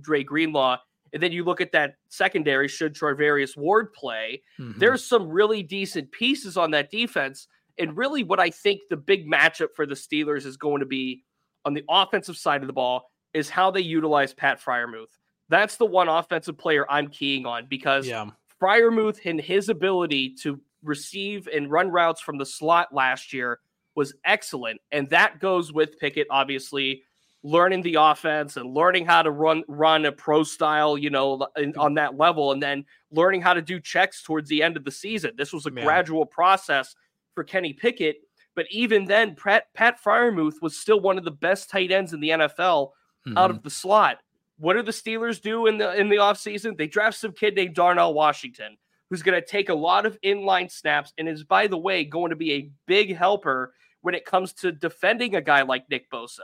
Dre 0.00 0.22
Greenlaw. 0.22 0.78
And 1.12 1.20
then 1.22 1.32
you 1.32 1.42
look 1.42 1.60
at 1.60 1.72
that 1.72 1.96
secondary, 2.08 2.68
should 2.68 2.94
Charvarius 2.94 3.56
Ward 3.56 3.92
play, 3.92 4.42
Mhm. 4.60 4.78
there's 4.78 5.04
some 5.04 5.28
really 5.28 5.62
decent 5.62 6.12
pieces 6.12 6.56
on 6.56 6.70
that 6.70 6.90
defense. 6.90 7.48
And 7.78 7.96
really, 7.96 8.22
what 8.22 8.38
I 8.38 8.50
think 8.50 8.82
the 8.90 8.96
big 8.96 9.26
matchup 9.26 9.74
for 9.74 9.86
the 9.86 9.94
Steelers 9.96 10.46
is 10.46 10.56
going 10.56 10.80
to 10.80 10.86
be 10.86 11.24
on 11.64 11.74
the 11.74 11.84
offensive 11.88 12.36
side 12.36 12.60
of 12.62 12.68
the 12.68 12.72
ball 12.72 13.10
is 13.34 13.50
how 13.50 13.70
they 13.70 13.80
utilize 13.80 14.32
Pat 14.34 14.60
Freiermuth. 14.60 15.18
That's 15.48 15.76
the 15.76 15.86
one 15.86 16.08
offensive 16.08 16.56
player 16.56 16.86
I'm 16.88 17.08
keying 17.08 17.44
on 17.46 17.66
because 17.66 18.06
yeah. 18.06 18.30
Freiermuth 18.60 19.24
and 19.24 19.40
his 19.40 19.68
ability 19.68 20.34
to 20.42 20.60
receive 20.82 21.48
and 21.48 21.70
run 21.70 21.90
routes 21.90 22.20
from 22.20 22.38
the 22.38 22.46
slot 22.46 22.92
last 22.94 23.32
year 23.32 23.60
was 23.94 24.14
excellent. 24.24 24.80
And 24.92 25.08
that 25.10 25.40
goes 25.40 25.72
with 25.72 25.98
Pickett, 25.98 26.26
obviously, 26.30 27.02
learning 27.42 27.82
the 27.82 27.96
offense 27.98 28.56
and 28.56 28.74
learning 28.74 29.06
how 29.06 29.22
to 29.22 29.30
run 29.30 29.64
run 29.66 30.04
a 30.04 30.12
pro 30.12 30.42
style, 30.42 30.96
you 30.98 31.08
know, 31.10 31.46
in, 31.56 31.74
on 31.76 31.94
that 31.94 32.16
level, 32.18 32.52
and 32.52 32.62
then 32.62 32.84
learning 33.10 33.40
how 33.40 33.54
to 33.54 33.62
do 33.62 33.80
checks 33.80 34.22
towards 34.22 34.48
the 34.48 34.62
end 34.62 34.76
of 34.76 34.84
the 34.84 34.90
season. 34.90 35.32
This 35.36 35.52
was 35.52 35.66
a 35.66 35.70
Yeah. 35.74 35.82
gradual 35.82 36.26
process 36.26 36.94
for 37.34 37.42
Kenny 37.44 37.72
Pickett, 37.72 38.16
but 38.54 38.66
even 38.70 39.06
then, 39.06 39.34
Pat, 39.34 39.72
Pat 39.74 39.98
Freiermuth 40.02 40.60
was 40.60 40.76
still 40.78 41.00
one 41.00 41.16
of 41.16 41.24
the 41.24 41.30
best 41.30 41.70
tight 41.70 41.90
ends 41.90 42.12
in 42.12 42.20
the 42.20 42.30
NFL 42.30 42.92
out 43.36 43.50
Mhm. 43.50 43.56
of 43.56 43.62
the 43.62 43.70
slot. 43.70 44.18
What 44.60 44.74
do 44.74 44.82
the 44.82 44.92
Steelers 44.92 45.40
do 45.40 45.66
in 45.66 45.78
the 45.78 45.94
in 45.98 46.08
the 46.10 46.16
offseason? 46.16 46.76
They 46.76 46.86
draft 46.86 47.16
some 47.16 47.32
kid 47.32 47.56
named 47.56 47.74
Darnell 47.74 48.12
Washington, 48.12 48.76
who's 49.08 49.22
going 49.22 49.40
to 49.40 49.46
take 49.46 49.70
a 49.70 49.74
lot 49.74 50.04
of 50.04 50.20
inline 50.20 50.70
snaps 50.70 51.14
and 51.16 51.26
is, 51.28 51.42
by 51.42 51.66
the 51.66 51.78
way, 51.78 52.04
going 52.04 52.28
to 52.30 52.36
be 52.36 52.52
a 52.52 52.70
big 52.86 53.16
helper 53.16 53.72
when 54.02 54.14
it 54.14 54.24
comes 54.26 54.52
to 54.54 54.70
defending 54.70 55.34
a 55.36 55.40
guy 55.40 55.62
like 55.62 55.88
Nick 55.90 56.10
Bosa. 56.10 56.40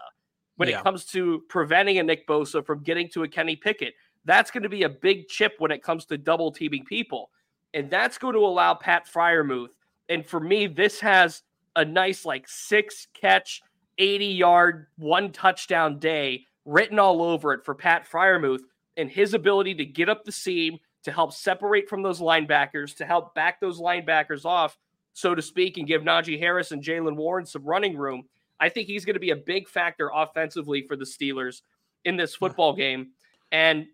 When 0.57 0.69
Yeah. 0.71 0.81
it 0.81 0.83
comes 0.83 1.05
to 1.07 1.45
preventing 1.51 1.99
a 1.99 2.03
Nick 2.03 2.27
Bosa 2.27 2.65
from 2.65 2.83
getting 2.83 3.09
to 3.11 3.23
a 3.25 3.29
Kenny 3.29 3.55
Pickett, 3.57 3.93
that's 4.25 4.51
going 4.51 4.63
to 4.63 4.69
be 4.71 4.85
a 4.85 4.89
big 4.89 5.29
chip 5.29 5.55
when 5.59 5.71
it 5.71 5.83
comes 5.83 6.07
to 6.07 6.17
double 6.17 6.51
teaming 6.51 6.85
people. 6.87 7.31
And 7.75 7.91
that's 7.91 8.17
going 8.17 8.33
to 8.35 8.41
allow 8.41 8.73
Pat 8.75 9.07
Freiermuth. 9.07 9.73
And 10.09 10.25
for 10.25 10.41
me, 10.41 10.67
this 10.67 10.99
has 11.01 11.43
a 11.77 11.85
nice, 11.85 12.25
like, 12.25 12.49
six 12.49 13.09
catch, 13.13 13.61
80 13.99 14.27
yard, 14.27 14.87
one 14.97 15.31
touchdown 15.33 15.99
day 15.99 16.47
written 16.67 16.99
all 16.99 17.23
over 17.23 17.55
it 17.55 17.65
for 17.65 17.75
Pat 17.75 18.07
Freiermuth 18.11 18.63
and 18.97 19.11
his 19.11 19.33
ability 19.33 19.75
to 19.77 19.87
get 19.87 20.09
up 20.09 20.25
the 20.25 20.33
seam, 20.33 20.79
to 21.05 21.13
help 21.13 21.33
separate 21.33 21.89
from 21.89 22.03
those 22.03 22.21
linebackers, 22.21 22.97
to 22.97 23.07
help 23.07 23.35
back 23.35 23.61
those 23.61 23.81
linebackers 23.81 24.45
off, 24.45 24.77
so 25.13 25.35
to 25.35 25.41
speak, 25.41 25.79
and 25.79 25.87
give 25.87 26.03
Najee 26.03 26.39
Harris 26.39 26.73
and 26.73 26.83
Jaylen 26.83 27.17
Warren 27.17 27.47
some 27.47 27.65
running 27.65 27.97
room. 27.97 28.25
I 28.59 28.69
think 28.69 28.89
he's 28.89 29.05
going 29.05 29.15
to 29.15 29.21
be 29.21 29.31
a 29.31 29.37
big 29.37 29.69
factor 29.69 30.11
offensively 30.13 30.83
for 30.83 30.97
the 30.97 31.05
Steelers 31.05 31.63
in 32.05 32.17
this 32.17 32.35
football 32.35 32.75
game. 32.75 33.13
And 33.53 33.87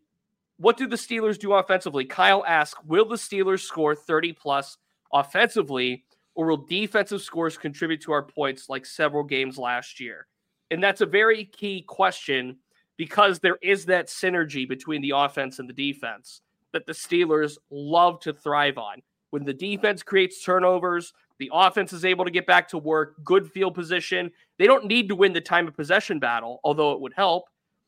what 0.57 0.77
do 0.77 0.87
the 0.87 0.97
Steelers 0.97 1.39
do 1.39 1.53
offensively? 1.53 2.05
Kyle 2.05 2.45
asks, 2.47 2.83
will 2.85 3.05
the 3.05 3.17
Steelers 3.17 3.61
score 3.61 3.95
30 3.95 4.33
plus 4.33 4.79
offensively, 5.13 6.05
or 6.35 6.47
will 6.47 6.57
defensive 6.57 7.21
scores 7.21 7.59
contribute 7.59 8.01
to 8.03 8.13
our 8.13 8.23
points 8.23 8.69
like 8.69 8.87
several 8.87 9.25
games 9.25 9.59
last 9.59 10.01
year? 10.01 10.27
And 10.73 10.83
that's 10.83 11.03
a 11.03 11.07
very 11.07 11.45
key 11.45 11.83
question 11.87 12.57
because 12.97 13.39
there 13.39 13.59
is 13.63 13.85
that 13.87 14.09
synergy 14.09 14.69
between 14.69 15.03
the 15.03 15.13
offense 15.15 15.59
and 15.59 15.69
the 15.69 15.73
defense 15.73 16.41
that 16.73 16.87
the 16.87 16.93
Steelers 16.93 17.59
love 17.71 18.21
to 18.21 18.33
thrive 18.33 18.79
on. 18.79 19.03
When 19.31 19.45
the 19.45 19.53
defense 19.55 20.03
creates 20.03 20.43
turnovers, 20.43 21.13
the 21.39 21.51
offense 21.53 21.93
is 21.93 22.05
able 22.05 22.25
to 22.25 22.31
get 22.31 22.47
back 22.47 22.69
to 22.69 22.79
work, 22.79 23.17
good 23.25 23.51
field 23.51 23.75
position. 23.75 24.31
They 24.59 24.67
don't 24.67 24.87
need 24.87 25.09
to 25.09 25.15
win 25.15 25.33
the 25.33 25.41
time 25.41 25.69
of 25.69 25.77
possession 25.77 26.19
battle, 26.19 26.61
although 26.65 26.93
it 26.93 27.01
would 27.01 27.15
help, 27.15 27.45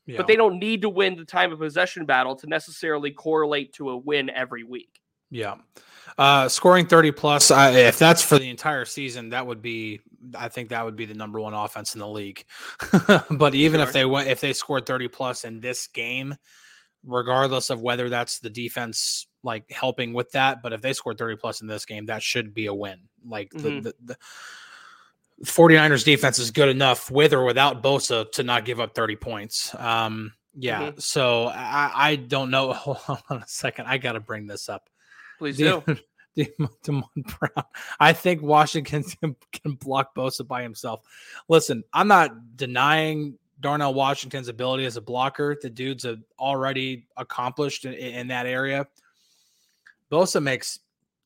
Yeah. 0.07 0.19
but 0.19 0.27
they 0.27 0.37
don't 0.37 0.59
need 0.59 0.83
to 0.83 0.89
win 0.91 1.17
the 1.17 1.25
time 1.25 1.53
of 1.53 1.59
possession 1.61 2.05
battle 2.05 2.37
to 2.37 2.47
necessarily 2.47 3.11
correlate 3.11 3.73
to 3.75 3.91
a 3.91 3.97
win 3.97 4.29
every 4.31 4.65
week. 4.65 5.01
Yeah. 5.31 5.57
Uh, 6.19 6.49
scoring 6.49 6.87
30 6.87 7.13
plus, 7.13 7.51
I, 7.51 7.71
if 7.73 7.99
that's 7.99 8.23
for 8.23 8.39
the 8.39 8.49
entire 8.51 8.85
season, 8.85 9.31
that 9.31 9.47
would 9.47 9.63
be, 9.63 10.01
I 10.37 10.49
think 10.49 10.69
that 10.69 10.85
would 10.85 10.97
be 10.97 11.07
the 11.07 11.15
number 11.15 11.41
one 11.41 11.55
offense 11.55 11.95
in 11.95 12.01
the 12.01 12.09
league. 12.09 12.45
but 13.31 13.55
even 13.55 13.81
if 13.81 13.93
they 13.93 14.05
went, 14.05 14.29
if 14.29 14.41
they 14.41 14.53
scored 14.53 14.87
30 14.87 15.09
plus 15.09 15.45
in 15.45 15.61
this 15.61 15.87
game, 15.89 16.35
regardless 17.07 17.71
of 17.71 17.81
whether 17.83 18.09
that's 18.09 18.39
the 18.39 18.51
defense 18.51 19.27
like 19.43 19.71
helping 19.71 20.13
with 20.15 20.31
that, 20.33 20.63
but 20.63 20.73
if 20.73 20.81
they 20.81 20.93
scored 20.93 21.19
30 21.19 21.37
plus 21.37 21.61
in 21.61 21.67
this 21.67 21.85
game, 21.85 22.07
that 22.07 22.23
should 22.23 22.55
be 22.55 22.67
a 22.67 22.75
win. 22.75 23.01
Like 23.27 23.51
Mhm. 23.51 23.63
the, 23.63 23.81
the, 23.81 23.95
the 24.07 24.17
49ers 25.45 26.05
defense 26.05 26.39
is 26.39 26.51
good 26.51 26.69
enough 26.69 27.11
with 27.11 27.33
or 27.33 27.45
without 27.45 27.83
Bosa 27.83 28.31
to 28.33 28.43
not 28.43 28.65
give 28.65 28.81
up 28.81 28.95
30 28.95 29.17
points. 29.17 29.75
Um, 29.79 30.33
yeah. 30.57 30.93
Mhm. 30.93 31.03
So 31.03 31.47
I, 31.47 31.91
I 31.95 32.17
don't 32.17 32.51
know. 32.51 32.73
Hold 32.75 33.23
on 33.29 33.43
a 33.43 33.47
second. 33.49 33.87
I 33.87 33.99
got 33.99 34.13
to 34.13 34.21
bring 34.21 34.47
this 34.47 34.69
up. 34.69 34.89
Please 35.45 35.59
do. 35.59 35.83
Demond 36.83 37.05
Brown. 37.39 37.65
I 38.01 38.13
think 38.13 38.41
Washington 38.41 39.05
can, 39.53 39.75
block 39.75 40.15
Bosa 40.15 40.47
by 40.47 40.63
himself. 40.63 41.03
Listen, 41.49 41.85
I'm 41.93 42.09
not 42.09 42.57
denying 42.57 43.39
Darnell 43.61 43.93
Washington's 43.93 44.49
ability 44.49 44.87
as 44.87 44.97
a 44.97 45.01
blocker. 45.01 45.57
The 45.61 45.69
dude's 45.69 46.07
already 46.39 47.07
accomplished 47.17 47.85
in, 47.85 47.93
in 47.93 48.29
that 48.29 48.47
area. 48.47 48.87
Bosa 50.11 50.43
makes 50.43 50.81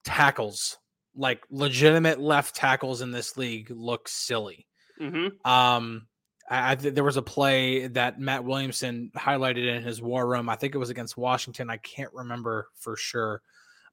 tackles 0.04 0.78
like 1.16 1.44
legitimate 1.50 2.20
left 2.20 2.54
tackles 2.54 3.02
in 3.02 3.10
this 3.12 3.36
league 3.36 3.70
look 3.70 4.08
silly. 4.08 4.66
hmm 4.98 5.28
Um, 5.44 6.06
I, 6.50 6.72
I 6.72 6.74
th- 6.74 6.94
there 6.94 7.04
was 7.04 7.16
a 7.16 7.22
play 7.22 7.86
that 7.88 8.20
Matt 8.20 8.44
Williamson 8.44 9.10
highlighted 9.16 9.66
in 9.76 9.82
his 9.82 10.02
war 10.02 10.26
room. 10.26 10.48
I 10.48 10.56
think 10.56 10.74
it 10.74 10.78
was 10.78 10.90
against 10.90 11.16
Washington. 11.16 11.70
I 11.70 11.76
can't 11.78 12.12
remember 12.12 12.68
for 12.76 12.96
sure, 12.96 13.42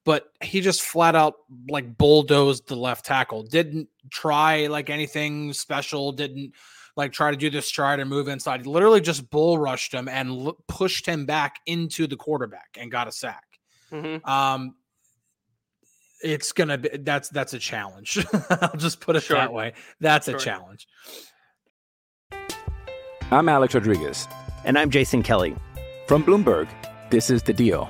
but 0.06 0.32
he 0.42 0.62
just 0.62 0.82
flat 0.84 1.16
out 1.16 1.34
like 1.70 1.98
bulldozed 1.98 2.68
the 2.68 2.76
left 2.76 3.06
tackle. 3.06 3.44
Didn't 3.44 3.90
try 4.12 4.68
like 4.68 4.90
anything 4.90 5.52
special. 5.54 6.12
Didn't 6.12 6.54
like 6.96 7.12
try 7.12 7.32
to 7.32 7.38
do 7.38 7.50
this 7.50 7.66
stride 7.66 8.00
or 8.00 8.06
move 8.06 8.28
inside. 8.30 8.62
He 8.62 8.68
literally 8.72 9.02
just 9.02 9.30
bull 9.30 9.58
rushed 9.58 9.94
him 9.94 10.08
and 10.08 10.30
l- 10.30 10.58
pushed 10.68 11.06
him 11.06 11.26
back 11.26 11.56
into 11.66 12.08
the 12.08 12.16
quarterback 12.16 12.78
and 12.80 12.90
got 12.90 13.08
a 13.08 13.12
sack. 13.12 13.44
hmm 13.90 14.18
Um, 14.24 14.76
it's 16.24 16.54
gonna 16.54 16.78
be 16.78 16.90
that's 17.00 17.30
that's 17.30 17.54
a 17.54 17.60
challenge. 17.60 18.26
I'll 18.50 18.78
just 18.78 19.00
put 19.02 19.16
it 19.16 19.24
Sure. 19.24 19.36
that 19.38 19.52
way. 19.52 19.74
That's 20.00 20.28
Sure. 20.28 20.38
a 20.38 20.40
challenge. 20.40 20.88
I'm 23.32 23.50
Alex 23.50 23.74
Rodriguez. 23.74 24.28
And 24.64 24.78
I'm 24.78 24.90
Jason 24.90 25.22
Kelly. 25.24 25.56
From 26.08 26.24
Bloomberg, 26.24 26.68
this 27.10 27.30
is 27.30 27.44
The 27.44 27.54
Deal. 27.54 27.90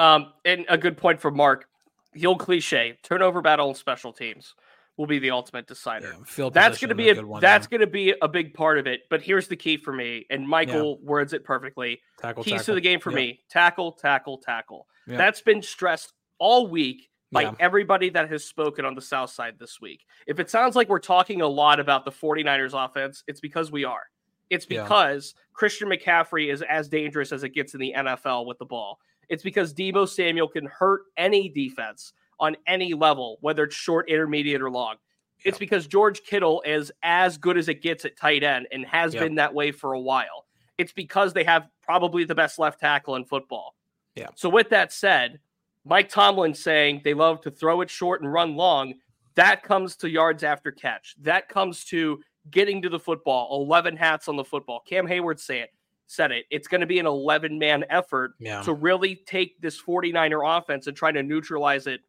Um, 0.00 0.32
and 0.44 0.64
a 0.68 0.78
good 0.78 0.96
point 0.96 1.20
for 1.20 1.30
Mark. 1.30 1.66
The 2.14 2.26
old 2.26 2.40
cliche: 2.40 2.98
turnover 3.02 3.42
battle 3.42 3.68
and 3.68 3.76
special 3.76 4.12
teams 4.12 4.54
will 4.96 5.06
be 5.06 5.18
the 5.18 5.30
ultimate 5.30 5.66
decider. 5.66 6.14
Yeah, 6.36 6.50
that's 6.52 6.78
going 6.78 6.88
to 6.88 6.94
be 6.94 7.08
a 7.08 7.12
a, 7.12 7.14
good 7.16 7.24
one, 7.24 7.40
that's 7.40 7.66
going 7.66 7.80
to 7.80 7.86
be 7.86 8.14
a 8.20 8.28
big 8.28 8.54
part 8.54 8.78
of 8.78 8.86
it. 8.86 9.02
But 9.10 9.22
here's 9.22 9.46
the 9.46 9.56
key 9.56 9.76
for 9.76 9.92
me, 9.92 10.26
and 10.30 10.48
Michael 10.48 10.98
words 11.02 11.32
it 11.32 11.44
perfectly. 11.44 12.00
tackle. 12.18 12.42
Keys 12.42 12.52
to 12.52 12.58
tackle. 12.58 12.74
the 12.76 12.80
game 12.80 13.00
for 13.00 13.10
me: 13.10 13.40
tackle, 13.50 13.92
tackle, 13.92 14.38
tackle. 14.38 14.86
Yeah. 15.06 15.16
That's 15.16 15.42
been 15.42 15.62
stressed 15.62 16.12
all 16.38 16.66
week 16.66 17.10
by 17.30 17.42
Yeah. 17.42 17.54
everybody 17.60 18.08
that 18.10 18.30
has 18.30 18.44
spoken 18.44 18.84
on 18.84 18.94
the 18.94 19.02
South 19.02 19.30
Side 19.30 19.58
this 19.58 19.80
week. 19.80 20.04
If 20.26 20.40
it 20.40 20.50
sounds 20.50 20.76
like 20.76 20.88
we're 20.88 20.98
talking 20.98 21.42
a 21.42 21.46
lot 21.46 21.78
about 21.78 22.04
the 22.04 22.10
49ers 22.10 22.72
offense, 22.74 23.22
it's 23.28 23.40
because 23.40 23.70
we 23.70 23.84
are. 23.84 24.02
It's 24.48 24.66
Yeah. 24.68 24.82
because 24.82 25.34
Christian 25.52 25.88
McCaffrey 25.88 26.52
is 26.52 26.62
as 26.62 26.88
dangerous 26.88 27.32
as 27.32 27.44
it 27.44 27.50
gets 27.50 27.74
in 27.74 27.80
the 27.80 27.92
NFL 27.96 28.46
with 28.46 28.58
the 28.58 28.64
ball. 28.64 28.98
It's 29.30 29.42
because 29.42 29.72
Deebo 29.72 30.06
Samuel 30.08 30.48
can 30.48 30.66
hurt 30.66 31.02
any 31.16 31.48
defense 31.48 32.12
on 32.38 32.56
any 32.66 32.92
level, 32.92 33.38
whether 33.40 33.64
it's 33.64 33.74
short, 33.76 34.08
intermediate, 34.10 34.60
or 34.60 34.70
long. 34.70 34.96
It's 35.44 35.56
because 35.56 35.86
George 35.86 36.22
Kittle 36.24 36.62
is 36.66 36.92
as 37.02 37.38
good 37.38 37.56
as 37.56 37.68
it 37.68 37.80
gets 37.80 38.04
at 38.04 38.18
tight 38.18 38.42
end 38.42 38.66
and 38.72 38.84
has 38.84 39.14
Yep. 39.14 39.22
been 39.22 39.34
that 39.36 39.54
way 39.54 39.72
for 39.72 39.94
a 39.94 40.00
while. 40.00 40.46
It's 40.76 40.92
because 40.92 41.32
they 41.32 41.44
have 41.44 41.68
probably 41.82 42.24
the 42.24 42.34
best 42.34 42.58
left 42.58 42.80
tackle 42.80 43.16
in 43.16 43.24
football. 43.24 43.74
Yeah. 44.16 44.28
So 44.34 44.50
with 44.50 44.68
that 44.70 44.92
said, 44.92 45.40
Mike 45.84 46.10
Tomlin 46.10 46.52
saying 46.52 47.02
they 47.04 47.14
love 47.14 47.40
to 47.42 47.50
throw 47.50 47.80
it 47.80 47.88
short 47.88 48.20
and 48.20 48.30
run 48.30 48.56
long, 48.56 48.94
that 49.36 49.62
comes 49.62 49.96
to 49.96 50.10
yards 50.10 50.42
after 50.42 50.70
catch. 50.72 51.14
That 51.22 51.48
comes 51.48 51.84
to 51.86 52.20
getting 52.50 52.82
to 52.82 52.88
the 52.88 52.98
football, 52.98 53.62
11 53.62 53.96
hats 53.96 54.28
on 54.28 54.36
the 54.36 54.44
football. 54.44 54.80
Cam 54.86 55.06
Heyward 55.06 55.38
say 55.40 55.60
it. 55.60 55.70
Said 56.10 56.32
it. 56.32 56.44
It's 56.50 56.66
going 56.66 56.80
to 56.80 56.86
be 56.88 56.98
an 56.98 57.06
11 57.06 57.56
man 57.58 57.84
effort 57.88 58.32
Yeah. 58.40 58.62
to 58.62 58.72
really 58.72 59.14
take 59.14 59.60
this 59.60 59.80
49er 59.80 60.42
offense 60.58 60.88
and 60.88 60.96
try 60.96 61.12
to 61.12 61.22
neutralize 61.22 61.86
it 61.86 62.00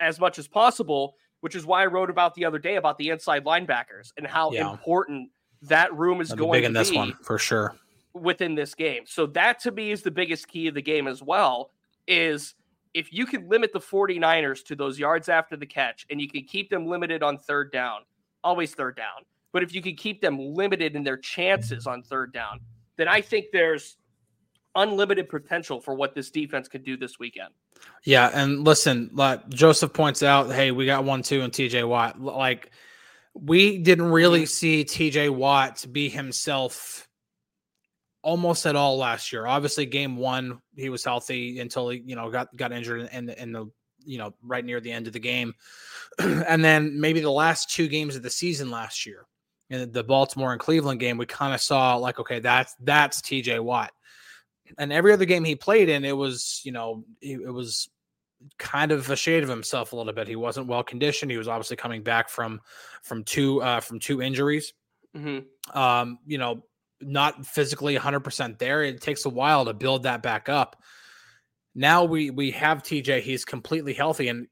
as 0.00 0.18
much 0.18 0.40
as 0.40 0.48
possible, 0.48 1.14
which 1.40 1.54
is 1.54 1.64
why 1.64 1.84
I 1.84 1.86
wrote 1.86 2.10
about 2.10 2.34
the 2.34 2.44
other 2.44 2.58
day 2.58 2.74
about 2.74 2.98
the 2.98 3.10
inside 3.10 3.44
linebackers 3.44 4.12
and 4.16 4.26
how 4.26 4.50
Yeah. 4.50 4.72
important 4.72 5.30
that 5.62 5.94
room 5.94 6.20
is 6.20 6.28
That'd 6.30 6.40
be 6.40 6.44
going 6.46 6.60
to 6.62 6.66
in 6.66 6.72
this 6.72 6.90
be 6.90 6.96
one 6.96 7.12
for 7.22 7.38
sure. 7.38 7.76
within 8.12 8.56
this 8.56 8.74
game. 8.74 9.04
So 9.06 9.26
that 9.26 9.60
to 9.60 9.70
me 9.70 9.92
is 9.92 10.02
the 10.02 10.10
biggest 10.10 10.48
key 10.48 10.66
of 10.66 10.74
the 10.74 10.82
game 10.82 11.06
as 11.06 11.22
well 11.22 11.70
is 12.08 12.54
if 12.92 13.12
you 13.12 13.24
can 13.24 13.48
limit 13.48 13.72
the 13.72 13.80
49ers 13.80 14.64
to 14.64 14.74
those 14.74 14.98
yards 14.98 15.28
after 15.28 15.56
the 15.56 15.66
catch 15.66 16.06
and 16.10 16.20
you 16.20 16.28
can 16.28 16.42
keep 16.44 16.70
them 16.70 16.86
limited 16.86 17.22
on 17.22 17.38
third 17.38 17.70
down, 17.70 18.00
always 18.42 18.74
third 18.74 18.96
down. 18.96 19.22
But 19.52 19.62
if 19.62 19.72
you 19.72 19.80
can 19.80 19.94
keep 19.94 20.20
them 20.20 20.38
limited 20.38 20.96
in 20.96 21.04
their 21.04 21.16
chances 21.16 21.86
on 21.86 22.02
third 22.02 22.32
down, 22.32 22.58
then 22.96 23.08
I 23.08 23.20
think 23.20 23.46
there's 23.52 23.96
unlimited 24.74 25.28
potential 25.28 25.80
for 25.80 25.94
what 25.94 26.14
this 26.14 26.30
defense 26.30 26.68
could 26.68 26.84
do 26.84 26.96
this 26.96 27.18
weekend. 27.18 27.50
Yeah, 28.04 28.30
and 28.32 28.64
listen, 28.64 29.10
like 29.12 29.48
Joseph 29.48 29.92
points 29.92 30.22
out, 30.22 30.52
hey, 30.52 30.70
we 30.70 30.86
got 30.86 31.04
one 31.04 31.22
two 31.22 31.42
and 31.42 31.52
TJ 31.52 31.88
Watt. 31.88 32.20
Like 32.20 32.70
we 33.34 33.78
didn't 33.78 34.10
really 34.10 34.46
see 34.46 34.84
TJ 34.84 35.30
Watt 35.30 35.84
be 35.90 36.08
himself 36.08 37.08
almost 38.22 38.66
at 38.66 38.76
all 38.76 38.96
last 38.96 39.32
year. 39.32 39.46
Obviously, 39.46 39.86
game 39.86 40.16
one 40.16 40.60
he 40.76 40.88
was 40.88 41.04
healthy 41.04 41.60
until 41.60 41.88
he 41.90 42.02
you 42.04 42.16
know 42.16 42.30
got 42.30 42.54
got 42.56 42.72
injured 42.72 43.08
in 43.12 43.26
the, 43.26 43.40
in 43.40 43.52
the 43.52 43.66
you 44.04 44.18
know 44.18 44.34
right 44.42 44.64
near 44.64 44.80
the 44.80 44.92
end 44.92 45.06
of 45.06 45.12
the 45.12 45.20
game, 45.20 45.54
and 46.18 46.64
then 46.64 47.00
maybe 47.00 47.20
the 47.20 47.30
last 47.30 47.70
two 47.70 47.88
games 47.88 48.16
of 48.16 48.22
the 48.22 48.30
season 48.30 48.70
last 48.70 49.06
year, 49.06 49.26
in 49.70 49.92
the 49.92 50.04
Baltimore 50.04 50.52
and 50.52 50.60
Cleveland 50.60 51.00
game, 51.00 51.18
we 51.18 51.26
kind 51.26 51.54
of 51.54 51.60
saw 51.60 51.96
like 51.96 52.18
okay, 52.20 52.40
that's 52.40 52.74
that's 52.80 53.20
TJ 53.20 53.60
Watt 53.60 53.92
and 54.78 54.92
every 54.92 55.12
other 55.12 55.24
game 55.24 55.44
he 55.44 55.54
played 55.54 55.88
in, 55.88 56.04
it 56.04 56.16
was, 56.16 56.60
you 56.64 56.72
know, 56.72 57.04
it, 57.20 57.40
it 57.40 57.50
was 57.50 57.88
kind 58.58 58.92
of 58.92 59.08
a 59.10 59.16
shade 59.16 59.42
of 59.42 59.48
himself 59.48 59.92
a 59.92 59.96
little 59.96 60.12
bit. 60.12 60.28
He 60.28 60.36
wasn't 60.36 60.66
well 60.66 60.82
conditioned. 60.82 61.30
He 61.30 61.38
was 61.38 61.48
obviously 61.48 61.76
coming 61.76 62.02
back 62.02 62.28
from 62.28 62.60
from 63.02 63.24
two 63.24 63.62
uh 63.62 63.80
from 63.80 64.00
two 64.00 64.22
injuries. 64.22 64.72
Mm-hmm. 65.16 65.78
Um, 65.78 66.18
you 66.26 66.38
know, 66.38 66.64
not 67.00 67.46
physically 67.46 67.96
100% 67.96 68.58
there. 68.58 68.82
It 68.82 69.00
takes 69.00 69.24
a 69.24 69.30
while 69.30 69.64
to 69.66 69.74
build 69.74 70.04
that 70.04 70.22
back 70.22 70.48
up. 70.48 70.82
Now 71.74 72.04
we 72.04 72.30
we 72.30 72.50
have 72.52 72.82
TJ, 72.82 73.22
he's 73.22 73.44
completely 73.44 73.94
healthy 73.94 74.28
and 74.28 74.48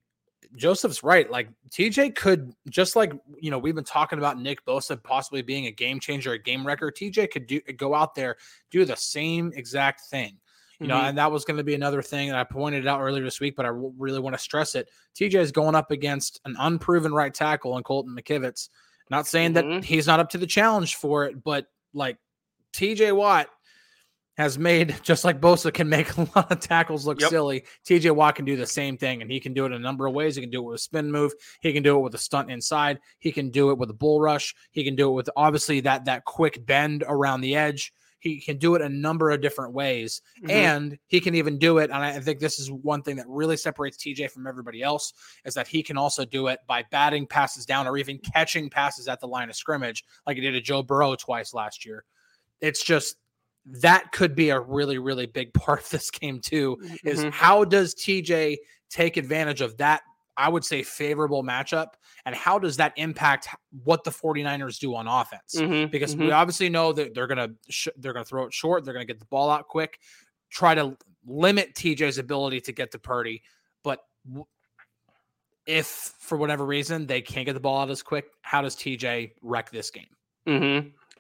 Joseph's 0.57 1.03
right. 1.03 1.31
Like 1.31 1.49
TJ 1.71 2.15
could 2.15 2.53
just 2.69 2.95
like 2.97 3.13
you 3.41 3.51
know 3.51 3.59
we've 3.59 3.75
been 3.75 3.85
talking 3.85 4.19
about 4.19 4.39
Nick 4.39 4.65
Bosa 4.67 5.03
possibly 5.03 5.43
being 5.43 5.67
a 5.67 5.71
game 5.71 5.99
changer, 6.01 6.33
a 6.33 6.39
game 6.39 6.67
wrecker. 6.67 6.91
TJ 6.91 7.31
could 7.31 7.47
do 7.47 7.61
go 7.77 7.95
out 7.95 8.15
there 8.15 8.37
do 8.71 8.85
the 8.85 8.97
same 8.97 9.53
exact 9.55 10.03
thing. 10.11 10.39
You 10.81 10.89
know, 10.89 10.97
Mhm. 10.99 11.11
and 11.11 11.19
that 11.19 11.31
was 11.31 11.45
going 11.45 11.59
to 11.59 11.63
be 11.65 11.75
another 11.75 12.03
thing 12.03 12.29
that 12.29 12.37
I 12.39 12.43
pointed 12.43 12.89
out 12.89 13.01
earlier 13.01 13.23
this 13.23 13.39
week, 13.39 13.55
but 13.55 13.65
I 13.65 13.69
really 13.71 14.19
want 14.19 14.35
to 14.35 14.39
stress 14.39 14.75
it. 14.75 14.91
TJ 15.15 15.39
is 15.41 15.53
going 15.53 15.77
up 15.77 15.93
against 15.93 16.41
an 16.45 16.57
unproven 16.59 17.13
right 17.15 17.33
tackle 17.33 17.77
in 17.77 17.85
Colton 17.85 18.17
McKivitz. 18.17 18.69
Not 19.09 19.29
saying 19.29 19.53
Mhm. 19.53 19.55
that 19.55 19.85
he's 19.85 20.09
not 20.09 20.19
up 20.19 20.29
to 20.31 20.39
the 20.39 20.47
challenge 20.47 20.97
for 20.97 21.25
it, 21.25 21.45
but 21.45 21.67
like 21.95 22.17
TJ 22.73 23.13
Watt 23.13 23.49
has 24.37 24.59
made 24.59 24.97
just 25.03 25.25
like 25.25 25.41
Bosa 25.41 25.73
can 25.73 25.89
make 25.89 26.17
a 26.17 26.29
lot 26.35 26.51
of 26.51 26.61
tackles 26.61 27.07
look 27.07 27.21
Yep. 27.21 27.31
silly. 27.31 27.65
TJ 27.87 28.15
Watt 28.15 28.35
can 28.37 28.45
do 28.45 28.57
the 28.57 28.67
same 28.67 28.97
thing, 28.97 29.23
and 29.23 29.31
he 29.31 29.39
can 29.41 29.53
do 29.53 29.65
it 29.65 29.69
in 29.69 29.73
a 29.75 29.79
number 29.79 30.07
of 30.07 30.15
ways. 30.15 30.37
He 30.37 30.43
can 30.43 30.51
do 30.51 30.61
it 30.61 30.67
with 30.67 30.77
a 30.77 30.83
spin 30.83 31.11
move. 31.11 31.33
He 31.61 31.73
can 31.73 31.83
do 31.83 31.97
it 31.97 32.01
with 32.01 32.15
a 32.15 32.19
stunt 32.19 32.51
inside. 32.51 32.99
He 33.19 33.31
can 33.33 33.51
do 33.51 33.71
it 33.71 33.79
with 33.79 33.91
a 33.91 33.95
bull 33.95 34.21
rush. 34.21 34.55
He 34.71 34.85
can 34.85 34.97
do 34.97 35.09
it 35.11 35.13
with 35.13 35.29
obviously 35.37 35.81
that 35.81 36.05
that 36.07 36.25
quick 36.25 36.65
bend 36.67 37.05
around 37.07 37.41
the 37.43 37.57
edge. 37.57 37.93
He 38.21 38.41
can 38.41 38.57
do 38.57 38.77
it 38.77 38.83
a 38.83 38.89
number 38.89 39.33
of 39.33 39.41
different 39.41 39.75
ways, 39.75 40.23
Mhm. 40.45 40.51
and 40.51 40.99
he 41.09 41.21
can 41.21 41.35
even 41.35 41.59
do 41.59 41.79
it. 41.79 41.91
And 41.91 41.95
I 42.05 42.21
think 42.21 42.39
this 42.39 42.61
is 42.61 42.71
one 42.71 43.03
thing 43.03 43.17
that 43.17 43.27
really 43.29 43.57
separates 43.57 43.97
TJ 43.97 44.29
from 44.29 44.47
everybody 44.47 44.81
else 44.81 45.13
is 45.45 45.55
that 45.55 45.67
he 45.67 45.83
can 45.83 45.97
also 45.99 46.25
do 46.25 46.47
it 46.47 46.61
by 46.69 46.85
batting 46.93 47.27
passes 47.27 47.67
down 47.67 47.89
or 47.89 47.99
even 47.99 48.19
catching 48.19 48.71
passes 48.71 49.09
at 49.09 49.19
the 49.19 49.27
line 49.27 49.51
of 49.51 49.57
scrimmage, 49.57 50.05
like 50.25 50.37
he 50.37 50.41
did 50.41 50.53
to 50.53 50.61
Joe 50.61 50.85
Burrow 50.85 51.17
twice 51.17 51.53
last 51.53 51.85
year. 51.85 52.05
It's 52.61 52.85
just 52.85 53.17
that 53.67 54.11
could 54.13 54.35
be 54.35 54.51
a 54.51 54.59
really, 54.61 54.99
really 54.99 55.27
big 55.27 55.53
part 55.55 55.81
of 55.81 55.91
this 55.91 56.11
game 56.11 56.41
too. 56.41 56.79
Is 57.05 57.25
Mhm. 57.25 57.33
how 57.33 57.65
does 57.65 57.95
TJ 57.95 58.57
take 58.91 59.17
advantage 59.17 59.61
of 59.61 59.77
that? 59.79 60.03
I 60.37 60.49
would 60.49 60.65
say 60.65 60.83
favorable 60.83 61.45
matchup, 61.45 61.89
and 62.25 62.35
how 62.35 62.59
does 62.59 62.79
that 62.79 62.95
impact 62.97 63.49
what 63.85 64.03
the 64.03 64.11
49ers 64.11 64.79
do 64.79 64.95
on 64.95 65.07
offense? 65.07 65.55
Mhm, 65.57 65.91
Because 65.91 66.17
we 66.17 66.29
mhm. 66.29 66.35
obviously 66.35 66.71
know 66.71 66.93
that 66.95 67.13
they're 67.15 67.27
gonna 67.27 67.51
sh- 67.69 67.89
they're 67.97 68.15
gonna 68.15 68.25
throw 68.25 68.47
it 68.47 68.55
short, 68.55 68.85
they're 68.85 68.95
gonna 68.95 69.05
get 69.05 69.19
the 69.19 69.27
ball 69.27 69.51
out 69.51 69.69
quick, 69.69 70.01
try 70.51 70.75
to 70.75 70.97
limit 71.27 71.75
TJ's 71.75 72.17
ability 72.19 72.63
to 72.63 72.73
get 72.73 72.91
to 72.93 72.99
Purdy. 72.99 73.43
But 73.85 74.01
w- 74.27 74.47
if 75.67 75.87
for 75.87 76.37
whatever 76.39 76.65
reason 76.65 77.07
they 77.07 77.21
can't 77.21 77.47
get 77.47 77.53
the 77.53 77.61
ball 77.61 77.83
out 77.83 77.91
as 77.91 78.03
quick, 78.03 78.27
how 78.41 78.63
does 78.63 78.75
TJ 78.75 79.35
wreck 79.43 79.71
this 79.71 79.91
game? 79.91 80.09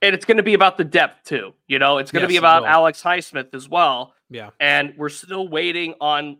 And 0.02 0.14
it's 0.14 0.24
going 0.24 0.36
to 0.36 0.42
be 0.42 0.54
about 0.54 0.76
the 0.76 0.84
depth 0.84 1.24
too. 1.28 1.54
You 1.68 1.78
know, 1.78 1.98
it's 1.98 2.10
going 2.10 2.26
to 2.26 2.32
Yes, 2.32 2.40
be 2.40 2.44
about. 2.44 2.64
Alex 2.64 3.02
Highsmith 3.02 3.54
as 3.54 3.68
well. 3.68 4.14
Yeah, 4.28 4.50
And 4.60 4.94
we're 4.96 5.08
still 5.10 5.46
waiting 5.48 5.94
on 6.00 6.38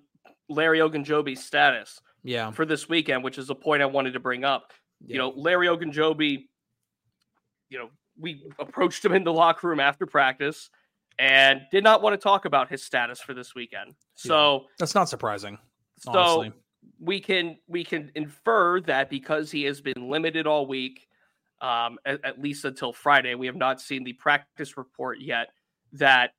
Larry 0.49 0.79
Ogunjobi's 0.81 1.45
status 1.45 2.01
yeah, 2.25 2.51
for 2.51 2.65
this 2.65 2.89
weekend, 2.89 3.23
which 3.23 3.37
is 3.39 3.51
a 3.51 3.55
point 3.55 3.83
I 3.83 3.87
wanted 3.87 4.15
to 4.15 4.21
bring 4.21 4.45
up. 4.45 4.73
yeah. 5.05 5.13
You 5.15 5.19
know, 5.19 5.33
Larry 5.37 5.67
Ogunjobi, 5.69 6.47
you 7.69 7.79
know, 7.79 7.91
we 8.19 8.45
approached 8.59 9.05
him 9.05 9.13
in 9.13 9.25
the 9.25 9.33
locker 9.33 9.69
room 9.69 9.81
after 9.81 10.07
practice 10.07 10.71
and 11.19 11.61
did 11.71 11.85
not 11.85 12.03
want 12.03 12.15
to 12.15 12.19
talk 12.19 12.45
about 12.47 12.69
his 12.71 12.83
status 12.83 13.21
for 13.21 13.35
this 13.35 13.55
weekend. 13.55 13.95
So, 14.15 14.67
that's 14.79 14.95
not 14.95 15.09
surprising. 15.09 15.59
so 15.99 16.11
honestly. 16.13 16.53
we 17.01 17.21
can 17.21 17.59
we 17.69 17.85
can 17.85 18.11
infer 18.15 18.81
that 18.83 19.11
because 19.11 19.51
he 19.51 19.65
has 19.65 19.81
been 19.81 20.09
limited 20.11 20.47
all 20.47 20.67
week, 20.67 21.09
um, 21.63 21.99
at, 22.05 22.25
at 22.25 22.41
least 22.41 22.65
until 22.65 22.93
Friday, 22.93 23.35
we 23.35 23.47
have 23.47 23.57
not 23.57 23.81
seen 23.81 24.05
the 24.05 24.13
practice 24.13 24.77
report 24.77 25.21
yet. 25.21 25.49
That 25.93 26.33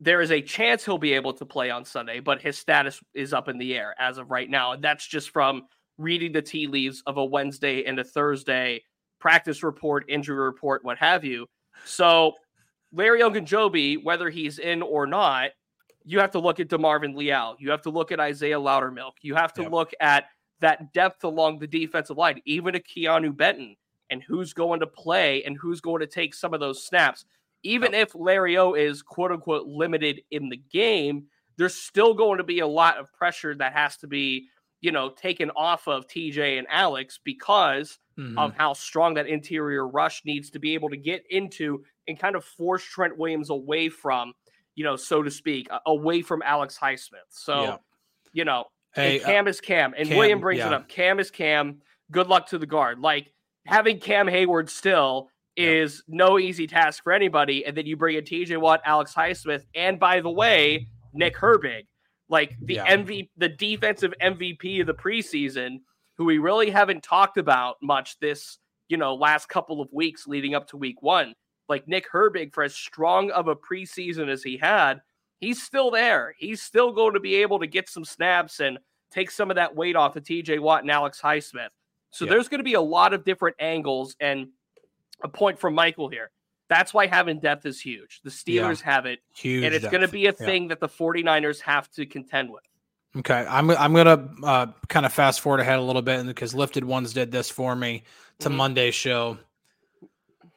there 0.00 0.20
is 0.20 0.30
a 0.30 0.40
chance 0.42 0.84
he'll 0.84 0.98
be 0.98 1.12
able 1.12 1.32
to 1.34 1.44
play 1.46 1.70
on 1.70 1.84
Sunday, 1.84 2.20
but 2.20 2.40
his 2.40 2.58
status 2.58 3.00
is 3.14 3.32
up 3.32 3.48
in 3.48 3.58
the 3.58 3.74
air 3.74 3.94
as 3.98 4.18
of 4.18 4.30
right 4.30 4.48
now, 4.48 4.72
and 4.72 4.82
that's 4.82 5.06
just 5.06 5.30
from 5.30 5.62
reading 5.98 6.32
the 6.32 6.42
tea 6.42 6.66
leaves 6.66 7.02
of 7.06 7.18
a 7.18 7.24
Wednesday 7.24 7.84
and 7.84 7.98
a 7.98 8.04
Thursday 8.04 8.82
practice 9.20 9.62
report, 9.62 10.04
injury 10.08 10.36
report, 10.44 10.84
what 10.84 10.98
have 10.98 11.24
you. 11.24 11.46
So 11.84 12.34
Larry 12.92 13.20
Ogunjobi, 13.20 14.02
whether 14.02 14.28
he's 14.28 14.58
in 14.58 14.82
or 14.82 15.06
not, 15.06 15.50
you 16.04 16.18
have 16.18 16.32
to 16.32 16.40
look 16.40 16.58
at 16.58 16.68
DeMarvin 16.68 17.14
Leal. 17.14 17.56
You 17.60 17.70
have 17.70 17.82
to 17.82 17.90
look 17.90 18.10
at 18.10 18.18
Isaiah 18.18 18.58
Loudermilk. 18.58 19.12
You 19.22 19.36
have 19.36 19.52
to 19.54 19.62
Yep. 19.62 19.70
look 19.70 19.92
at 20.00 20.24
that 20.60 20.92
depth 20.92 21.22
along 21.22 21.60
the 21.60 21.66
defensive 21.68 22.16
line, 22.16 22.40
even 22.44 22.74
a 22.74 22.80
Keanu 22.80 23.36
Benton, 23.36 23.76
and 24.12 24.22
who's 24.22 24.52
going 24.52 24.78
to 24.80 24.86
play 24.86 25.42
and 25.44 25.56
who's 25.56 25.80
going 25.80 26.00
to 26.00 26.06
take 26.06 26.34
some 26.34 26.54
of 26.54 26.60
those 26.60 26.86
snaps. 26.86 27.24
Even 27.64 27.94
if 27.94 28.14
Larry 28.14 28.56
O 28.58 28.74
is 28.74 29.02
quote 29.02 29.32
unquote 29.32 29.66
limited 29.66 30.22
in 30.30 30.48
the 30.48 30.56
game, 30.56 31.26
there's 31.56 31.74
still 31.74 32.14
going 32.14 32.38
to 32.38 32.44
be 32.44 32.60
a 32.60 32.66
lot 32.66 32.98
of 32.98 33.12
pressure 33.12 33.54
that 33.56 33.72
has 33.72 33.96
to 33.98 34.06
be, 34.06 34.48
you 34.80 34.92
know, 34.92 35.10
taken 35.10 35.50
off 35.56 35.88
of 35.88 36.06
TJ 36.06 36.58
and 36.58 36.66
Alex 36.70 37.18
because 37.24 37.98
Mhm. 38.18 38.36
of 38.38 38.54
how 38.54 38.74
strong 38.74 39.14
that 39.14 39.26
interior 39.26 39.88
rush 39.88 40.22
needs 40.26 40.50
to 40.50 40.58
be 40.58 40.74
able 40.74 40.90
to 40.90 40.96
get 40.98 41.24
into 41.30 41.82
and 42.06 42.18
kind 42.18 42.36
of 42.36 42.44
force 42.44 42.84
Trent 42.84 43.16
Williams 43.16 43.48
away 43.48 43.88
from, 43.88 44.34
you 44.74 44.84
know, 44.84 44.96
so 44.96 45.22
to 45.22 45.30
speak, 45.30 45.66
away 45.86 46.20
from 46.20 46.42
Alex 46.42 46.78
Highsmith. 46.78 47.30
So, 47.30 47.62
Yeah. 47.62 47.76
you 48.32 48.44
know, 48.44 48.66
Hey, 48.94 49.16
and 49.16 49.24
Cam 49.24 49.48
is 49.48 49.60
Cam, 49.60 49.94
and 49.96 50.06
Cam, 50.08 50.18
William 50.18 50.40
brings 50.40 50.60
it 50.60 50.72
up. 50.72 50.88
Cam 50.88 51.18
is 51.20 51.30
Cam. 51.30 51.80
Good 52.10 52.26
luck 52.26 52.46
to 52.48 52.58
the 52.58 52.66
guard. 52.66 52.98
Like 52.98 53.32
having 53.66 53.98
Cam 54.00 54.26
Heyward 54.26 54.68
still 54.68 55.28
Yeah. 55.56 55.66
is 55.70 56.02
no 56.08 56.38
easy 56.38 56.66
task 56.66 57.02
for 57.02 57.12
anybody. 57.12 57.64
And 57.66 57.76
then 57.76 57.86
you 57.86 57.96
bring 57.96 58.16
in 58.16 58.24
TJ 58.24 58.56
Watt, 58.58 58.80
Alex 58.84 59.14
Highsmith, 59.14 59.64
and 59.74 59.98
by 60.00 60.20
the 60.20 60.30
way, 60.30 60.88
Nick 61.12 61.36
Herbig, 61.36 61.86
like 62.28 62.56
the 62.62 62.74
Yeah. 62.74 62.86
MV, 62.86 63.28
the 63.36 63.48
defensive 63.50 64.14
MVP 64.20 64.80
of 64.80 64.86
the 64.86 64.94
preseason, 64.94 65.80
who 66.16 66.24
we 66.24 66.38
really 66.38 66.70
haven't 66.70 67.02
talked 67.02 67.36
about 67.38 67.76
much 67.82 68.18
this, 68.18 68.58
you 68.88 68.96
know, 68.96 69.14
last 69.14 69.48
couple 69.48 69.80
of 69.80 69.92
weeks 69.92 70.26
leading 70.26 70.54
up 70.54 70.66
to 70.68 70.76
week 70.76 71.02
one. 71.02 71.34
Like 71.68 71.86
Nick 71.86 72.06
Herbig, 72.10 72.52
for 72.52 72.64
as 72.64 72.74
strong 72.74 73.30
of 73.30 73.48
a 73.48 73.56
preseason 73.56 74.28
as 74.28 74.42
he 74.42 74.56
had, 74.56 75.00
he's 75.40 75.62
still 75.62 75.90
there. 75.90 76.34
He's 76.38 76.60
still 76.62 76.92
going 76.92 77.14
to 77.14 77.20
be 77.20 77.36
able 77.36 77.58
to 77.60 77.66
get 77.66 77.88
some 77.88 78.04
snaps 78.04 78.60
and 78.60 78.78
take 79.10 79.30
some 79.30 79.50
of 79.50 79.56
that 79.56 79.74
weight 79.74 79.96
off 79.96 80.16
of 80.16 80.24
TJ 80.24 80.58
Watt 80.58 80.82
and 80.82 80.90
Alex 80.90 81.20
Highsmith. 81.20 81.68
So 82.12 82.24
Yeah. 82.24 82.30
there's 82.32 82.48
going 82.48 82.60
to 82.60 82.64
be 82.64 82.74
a 82.74 82.80
lot 82.80 83.12
of 83.12 83.24
different 83.24 83.56
angles 83.58 84.14
and 84.20 84.48
a 85.22 85.28
point 85.28 85.58
from 85.58 85.74
Michael 85.74 86.08
here. 86.08 86.30
That's 86.68 86.94
why 86.94 87.06
having 87.06 87.40
depth 87.40 87.66
is 87.66 87.80
huge. 87.80 88.20
The 88.22 88.30
Yeah. 88.46 88.62
Steelers 88.62 88.80
have 88.82 89.06
it, 89.06 89.20
huge, 89.34 89.64
and 89.64 89.74
it's 89.74 89.86
going 89.88 90.00
to 90.02 90.08
be 90.08 90.26
a 90.26 90.34
Yeah. 90.38 90.46
thing 90.46 90.68
that 90.68 90.80
the 90.80 90.88
49ers 90.88 91.60
have 91.62 91.90
to 91.92 92.06
contend 92.06 92.50
with. 92.50 92.62
Okay, 93.14 93.44
I'm 93.46 93.70
I'm 93.72 93.92
gonna 93.92 94.26
uh, 94.42 94.66
kind 94.88 95.04
of 95.04 95.12
fast 95.12 95.42
forward 95.42 95.60
ahead 95.60 95.78
a 95.78 95.82
little 95.82 96.00
bit 96.00 96.24
because 96.26 96.54
Lifted 96.54 96.82
Ones 96.82 97.12
did 97.12 97.30
this 97.30 97.50
for 97.50 97.76
me 97.76 98.04
to 98.38 98.48
Mhm. 98.48 98.54
Monday's 98.54 98.94
show. 98.94 99.36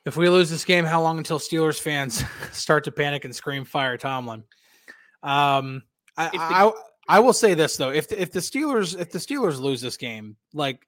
If 0.06 0.16
we 0.16 0.30
lose 0.30 0.50
this 0.50 0.64
game, 0.64 0.86
how 0.86 1.02
long 1.02 1.18
until 1.18 1.38
Steelers 1.38 1.82
fans 1.82 2.24
start 2.54 2.86
to 2.86 2.94
panic 2.94 3.26
and 3.26 3.36
scream 3.36 3.66
"Fire 3.66 3.98
Tomlin"? 3.98 4.46
Um, 5.22 5.84
I, 6.16 6.30
the, 6.30 6.38
I 6.40 6.72
I 7.10 7.20
will 7.20 7.34
say 7.34 7.56
this 7.56 7.76
though: 7.76 7.90
if 7.92 8.10
if 8.14 8.32
the 8.32 8.40
Steelers 8.40 8.98
if 8.98 9.12
the 9.12 9.20
Steelers 9.20 9.60
lose 9.60 9.82
this 9.82 9.98
game, 9.98 10.38
like 10.54 10.88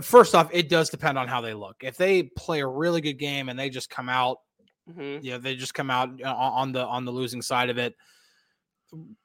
first 0.00 0.34
off, 0.34 0.48
it 0.52 0.68
does 0.68 0.90
depend 0.90 1.18
on 1.18 1.28
how 1.28 1.40
they 1.40 1.54
look. 1.54 1.76
If 1.82 1.96
they 1.96 2.22
play 2.22 2.60
a 2.60 2.66
really 2.66 3.00
good 3.00 3.18
game 3.18 3.48
and 3.48 3.58
they 3.58 3.70
just 3.70 3.90
come 3.90 4.08
out, 4.08 4.38
mm-hmm. 4.88 5.24
yeah, 5.24 5.38
they 5.38 5.56
just 5.56 5.74
come 5.74 5.90
out 5.90 6.20
uh, 6.22 6.34
on 6.34 6.72
the 6.72 6.84
on 6.84 7.04
the 7.04 7.12
losing 7.12 7.42
side 7.42 7.70
of 7.70 7.78
it. 7.78 7.94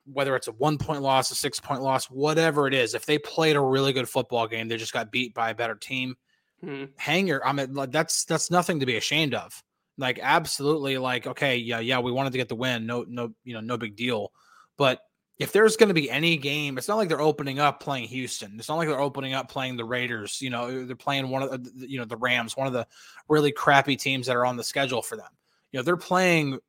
Whether 0.06 0.36
it's 0.36 0.48
a 0.48 0.54
one 0.54 0.78
point 0.78 1.02
loss, 1.02 1.30
a 1.32 1.36
six 1.36 1.60
point 1.60 1.82
loss, 1.82 2.06
whatever 2.06 2.68
it 2.68 2.74
is, 2.74 2.94
if 2.94 3.06
they 3.06 3.18
played 3.18 3.56
a 3.56 3.62
really 3.62 3.94
good 3.94 4.08
football 4.08 4.48
game, 4.48 4.68
they 4.68 4.78
just 4.78 4.94
got 4.94 5.12
beat 5.12 5.34
by 5.34 5.50
a 5.50 5.56
better 5.56 5.76
team. 5.76 6.16
Mm-hmm. 6.64 6.86
Hang 6.96 7.28
your, 7.28 7.46
I 7.46 7.52
mean, 7.52 7.76
that's 7.90 8.26
that's 8.26 8.50
nothing 8.50 8.80
to 8.80 8.86
be 8.86 8.96
ashamed 8.96 9.34
of. 9.34 9.62
Like, 9.98 10.20
absolutely, 10.22 10.98
like, 10.98 11.28
okay, 11.28 11.58
yeah, 11.58 11.80
yeah, 11.80 12.00
we 12.00 12.12
wanted 12.12 12.32
to 12.32 12.38
get 12.38 12.50
the 12.50 12.56
win, 12.56 12.86
no, 12.86 13.04
no, 13.08 13.34
you 13.44 13.54
know, 13.54 13.62
no 13.62 13.78
big 13.78 13.96
deal. 13.96 14.32
But 14.78 15.02
if 15.40 15.52
there's 15.52 15.78
going 15.78 15.90
to 15.90 15.94
be 15.94 16.10
any 16.10 16.36
game, 16.36 16.78
it's 16.78 16.88
not 16.88 16.98
like 16.98 17.10
they're 17.10 17.22
opening 17.22 17.60
up 17.60 17.80
playing 17.80 18.08
Houston. 18.08 18.56
It's 18.58 18.70
not 18.70 18.78
like 18.78 18.88
they're 18.88 19.00
opening 19.00 19.34
up 19.34 19.50
playing 19.50 19.78
the 19.78 19.86
Raiders. 19.86 20.42
You 20.42 20.50
know, 20.50 20.86
they're 20.86 20.96
playing 20.96 21.30
one 21.30 21.44
of 21.44 21.64
the, 21.64 21.88
you 21.88 22.00
know, 22.00 22.06
the 22.06 22.18
Rams, 22.18 22.58
one 22.58 22.66
of 22.66 22.74
the 22.74 22.88
really 23.30 23.52
crappy 23.52 23.96
teams 23.96 24.26
that 24.28 24.36
are 24.36 24.46
on 24.46 24.58
the 24.58 24.64
schedule 24.64 25.02
for 25.02 25.16
them. 25.16 25.30
You 25.72 25.80
know, 25.80 25.84
they're 25.84 25.96
playing 25.96 26.60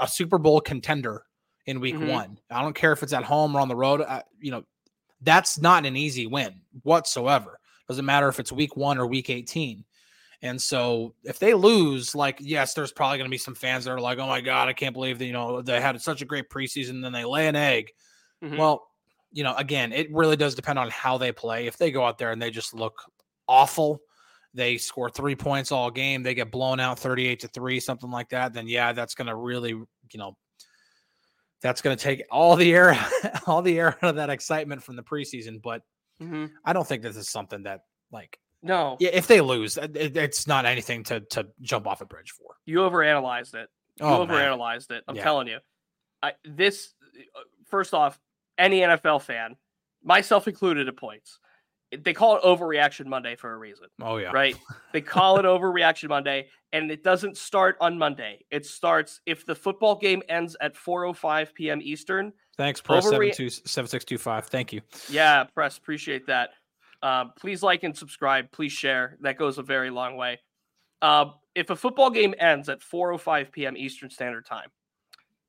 a 0.00 0.08
Super 0.08 0.38
Bowl 0.38 0.60
contender 0.60 1.24
in 1.66 1.80
week 1.80 1.96
mm-hmm. 1.96 2.08
one. 2.08 2.38
I 2.50 2.62
don't 2.62 2.74
care 2.74 2.92
if 2.92 3.02
it's 3.02 3.12
at 3.12 3.24
home 3.24 3.54
or 3.54 3.60
on 3.60 3.68
the 3.68 3.76
road. 3.76 4.00
I, 4.00 4.22
you 4.40 4.50
know, 4.50 4.64
that's 5.20 5.60
not 5.60 5.84
an 5.84 5.96
easy 5.96 6.26
win 6.26 6.60
whatsoever. 6.82 7.58
Doesn't 7.88 8.06
matter 8.06 8.28
if 8.28 8.40
it's 8.40 8.52
week 8.52 8.74
one 8.76 8.96
or 8.96 9.06
week 9.06 9.28
18. 9.28 9.84
And 10.40 10.60
so 10.60 11.14
if 11.24 11.38
they 11.38 11.54
lose, 11.54 12.14
like, 12.14 12.38
yes, 12.40 12.74
there's 12.74 12.92
probably 12.92 13.18
going 13.18 13.28
to 13.28 13.34
be 13.34 13.38
some 13.38 13.54
fans 13.54 13.84
that 13.84 13.92
are 13.92 14.00
like, 14.00 14.18
oh 14.18 14.26
my 14.26 14.40
God, 14.40 14.68
I 14.68 14.72
can't 14.72 14.94
believe 14.94 15.18
that, 15.18 15.26
you 15.26 15.32
know, 15.32 15.62
they 15.62 15.80
had 15.80 16.00
such 16.00 16.22
a 16.22 16.26
great 16.26 16.50
preseason. 16.50 17.02
Then 17.02 17.12
they 17.12 17.24
lay 17.24 17.48
an 17.48 17.56
egg 17.56 17.92
Mm-hmm. 18.44 18.56
Well, 18.56 18.86
you 19.32 19.42
know, 19.42 19.54
again, 19.56 19.92
it 19.92 20.12
really 20.12 20.36
does 20.36 20.54
depend 20.54 20.78
on 20.78 20.90
how 20.90 21.18
they 21.18 21.32
play. 21.32 21.66
If 21.66 21.76
they 21.76 21.90
go 21.90 22.04
out 22.04 22.18
there 22.18 22.30
and 22.30 22.40
they 22.40 22.50
just 22.50 22.74
look 22.74 23.02
awful, 23.48 24.00
they 24.54 24.76
score 24.78 25.10
three 25.10 25.34
points 25.34 25.72
all 25.72 25.90
game, 25.90 26.22
they 26.22 26.34
get 26.34 26.50
blown 26.50 26.78
out 26.78 26.98
38 26.98 27.40
to 27.40 27.48
three, 27.48 27.80
something 27.80 28.10
like 28.10 28.28
that, 28.28 28.52
then 28.52 28.68
yeah, 28.68 28.92
that's 28.92 29.14
going 29.14 29.26
to 29.26 29.34
really, 29.34 29.70
you 29.70 29.88
know, 30.14 30.36
that's 31.60 31.82
going 31.82 31.96
to 31.96 32.02
take 32.02 32.22
all 32.30 32.54
the 32.54 32.72
air, 32.72 32.96
all 33.46 33.62
the 33.62 33.78
air 33.78 33.96
out 34.02 34.10
of 34.10 34.16
that 34.16 34.30
excitement 34.30 34.82
from 34.82 34.96
the 34.96 35.02
preseason. 35.02 35.60
But 35.60 35.82
mm-hmm. 36.22 36.46
I 36.64 36.72
don't 36.72 36.86
think 36.86 37.02
this 37.02 37.16
is 37.16 37.28
something 37.28 37.64
that 37.64 37.80
like, 38.12 38.38
no, 38.62 38.96
yeah, 39.00 39.10
if 39.12 39.26
they 39.26 39.40
lose, 39.40 39.76
it, 39.76 40.16
it's 40.16 40.46
not 40.46 40.64
anything 40.64 41.02
to 41.04 41.20
to 41.20 41.46
jump 41.60 41.86
off 41.86 42.00
a 42.00 42.06
bridge 42.06 42.30
for. 42.30 42.54
You 42.64 42.78
overanalyzed 42.78 43.54
it. 43.54 43.68
You 43.96 44.06
oh, 44.06 44.26
overanalyzed 44.26 44.90
man. 44.90 44.98
it. 44.98 45.04
I'm 45.08 45.16
yeah. 45.16 45.22
telling 45.22 45.48
you. 45.48 45.58
I, 46.22 46.32
this 46.44 46.94
uh, 47.36 47.40
first 47.66 47.92
off, 47.92 48.18
any 48.58 48.80
NFL 48.80 49.22
fan, 49.22 49.56
myself 50.02 50.48
included 50.48 50.88
at 50.88 50.96
points. 50.96 51.38
They 51.96 52.12
call 52.12 52.36
it 52.36 52.42
overreaction 52.42 53.06
Monday 53.06 53.36
for 53.36 53.52
a 53.52 53.56
reason. 53.56 53.86
Oh 54.02 54.16
yeah. 54.16 54.32
Right? 54.32 54.56
They 54.92 55.00
call 55.00 55.38
it 55.38 55.44
overreaction 55.44 56.08
Monday 56.08 56.48
and 56.72 56.90
it 56.90 57.04
doesn't 57.04 57.36
start 57.36 57.76
on 57.80 57.96
Monday. 57.96 58.44
It 58.50 58.66
starts 58.66 59.20
if 59.26 59.46
the 59.46 59.54
football 59.54 59.94
game 59.94 60.22
ends 60.28 60.56
at 60.60 60.74
4:05 60.74 61.54
p.m. 61.54 61.80
Eastern. 61.82 62.32
Thanks 62.56 62.80
press 62.80 63.06
overre- 63.06 63.32
7625. 63.34 64.46
Thank 64.46 64.72
you. 64.72 64.80
Yeah, 65.08 65.44
press 65.44 65.78
appreciate 65.78 66.26
that. 66.26 66.50
Uh, 67.02 67.26
please 67.38 67.62
like 67.62 67.84
and 67.84 67.96
subscribe. 67.96 68.50
Please 68.50 68.72
share. 68.72 69.18
That 69.20 69.38
goes 69.38 69.58
a 69.58 69.62
very 69.62 69.90
long 69.90 70.16
way. 70.16 70.40
Uh, 71.02 71.26
if 71.54 71.70
a 71.70 71.76
football 71.76 72.10
game 72.10 72.34
ends 72.38 72.68
at 72.68 72.80
4:05 72.80 73.52
p.m. 73.52 73.76
Eastern 73.76 74.10
Standard 74.10 74.46
Time, 74.46 74.70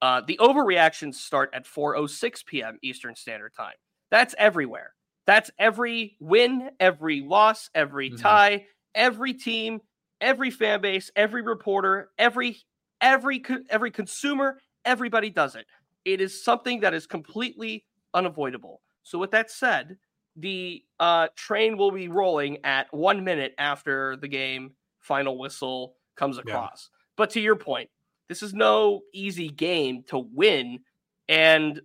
uh, 0.05 0.21
the 0.21 0.37
overreactions 0.39 1.15
start 1.15 1.49
at 1.51 1.65
4:06 1.65 2.45
p.m. 2.45 2.77
Eastern 2.83 3.15
Standard 3.15 3.55
Time. 3.55 3.73
That's 4.11 4.35
everywhere. 4.37 4.93
That's 5.25 5.49
every 5.57 6.15
win, 6.19 6.69
every 6.79 7.21
loss, 7.21 7.71
every 7.73 8.11
mm-hmm. 8.11 8.21
tie, 8.21 8.51
mm-hmm. 8.51 8.65
every 8.93 9.33
team, 9.33 9.81
every 10.21 10.51
fan 10.51 10.79
base, 10.81 11.09
every 11.15 11.41
reporter, 11.41 12.11
every 12.19 12.57
every 13.01 13.43
every 13.71 13.89
consumer. 13.89 14.61
Everybody 14.85 15.31
does 15.31 15.55
it. 15.55 15.65
It 16.05 16.21
is 16.21 16.43
something 16.43 16.81
that 16.81 16.93
is 16.93 17.07
completely 17.07 17.85
unavoidable. 18.13 18.83
So, 19.01 19.17
with 19.17 19.31
that 19.31 19.49
said, 19.49 19.97
the 20.35 20.83
uh, 20.99 21.29
train 21.35 21.77
will 21.77 21.89
be 21.89 22.09
rolling 22.09 22.59
at 22.63 22.93
one 22.93 23.23
minute 23.23 23.55
after 23.57 24.17
the 24.17 24.27
game 24.27 24.75
final 24.99 25.39
whistle 25.39 25.95
comes 26.15 26.37
across. 26.37 26.89
Yeah. 26.91 26.97
But 27.17 27.31
to 27.31 27.41
your 27.41 27.55
point, 27.55 27.89
this 28.29 28.41
is 28.41 28.53
no 28.53 29.01
easy 29.13 29.49
game 29.49 30.03
to 30.07 30.17
win. 30.17 30.79
And 31.27 31.81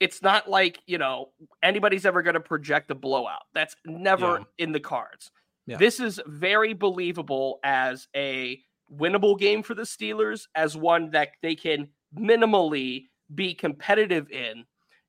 it's 0.00 0.22
not 0.22 0.50
like, 0.50 0.80
you 0.86 0.98
know, 0.98 1.30
anybody's 1.62 2.04
ever 2.06 2.22
going 2.22 2.34
to 2.34 2.40
project 2.40 2.90
a 2.90 2.94
blowout. 2.94 3.42
That's 3.54 3.76
never 3.84 4.38
yeah. 4.38 4.44
in 4.58 4.72
the 4.72 4.80
cards. 4.80 5.30
Yeah. 5.66 5.76
This 5.76 6.00
is 6.00 6.20
very 6.26 6.72
believable 6.72 7.60
as 7.62 8.08
a 8.16 8.60
winnable 8.92 9.38
game 9.38 9.62
for 9.62 9.74
the 9.74 9.82
Steelers, 9.82 10.48
as 10.54 10.76
one 10.76 11.10
that 11.10 11.28
they 11.40 11.54
can 11.54 11.88
minimally 12.18 13.04
be 13.34 13.54
competitive 13.54 14.30
in, 14.30 14.64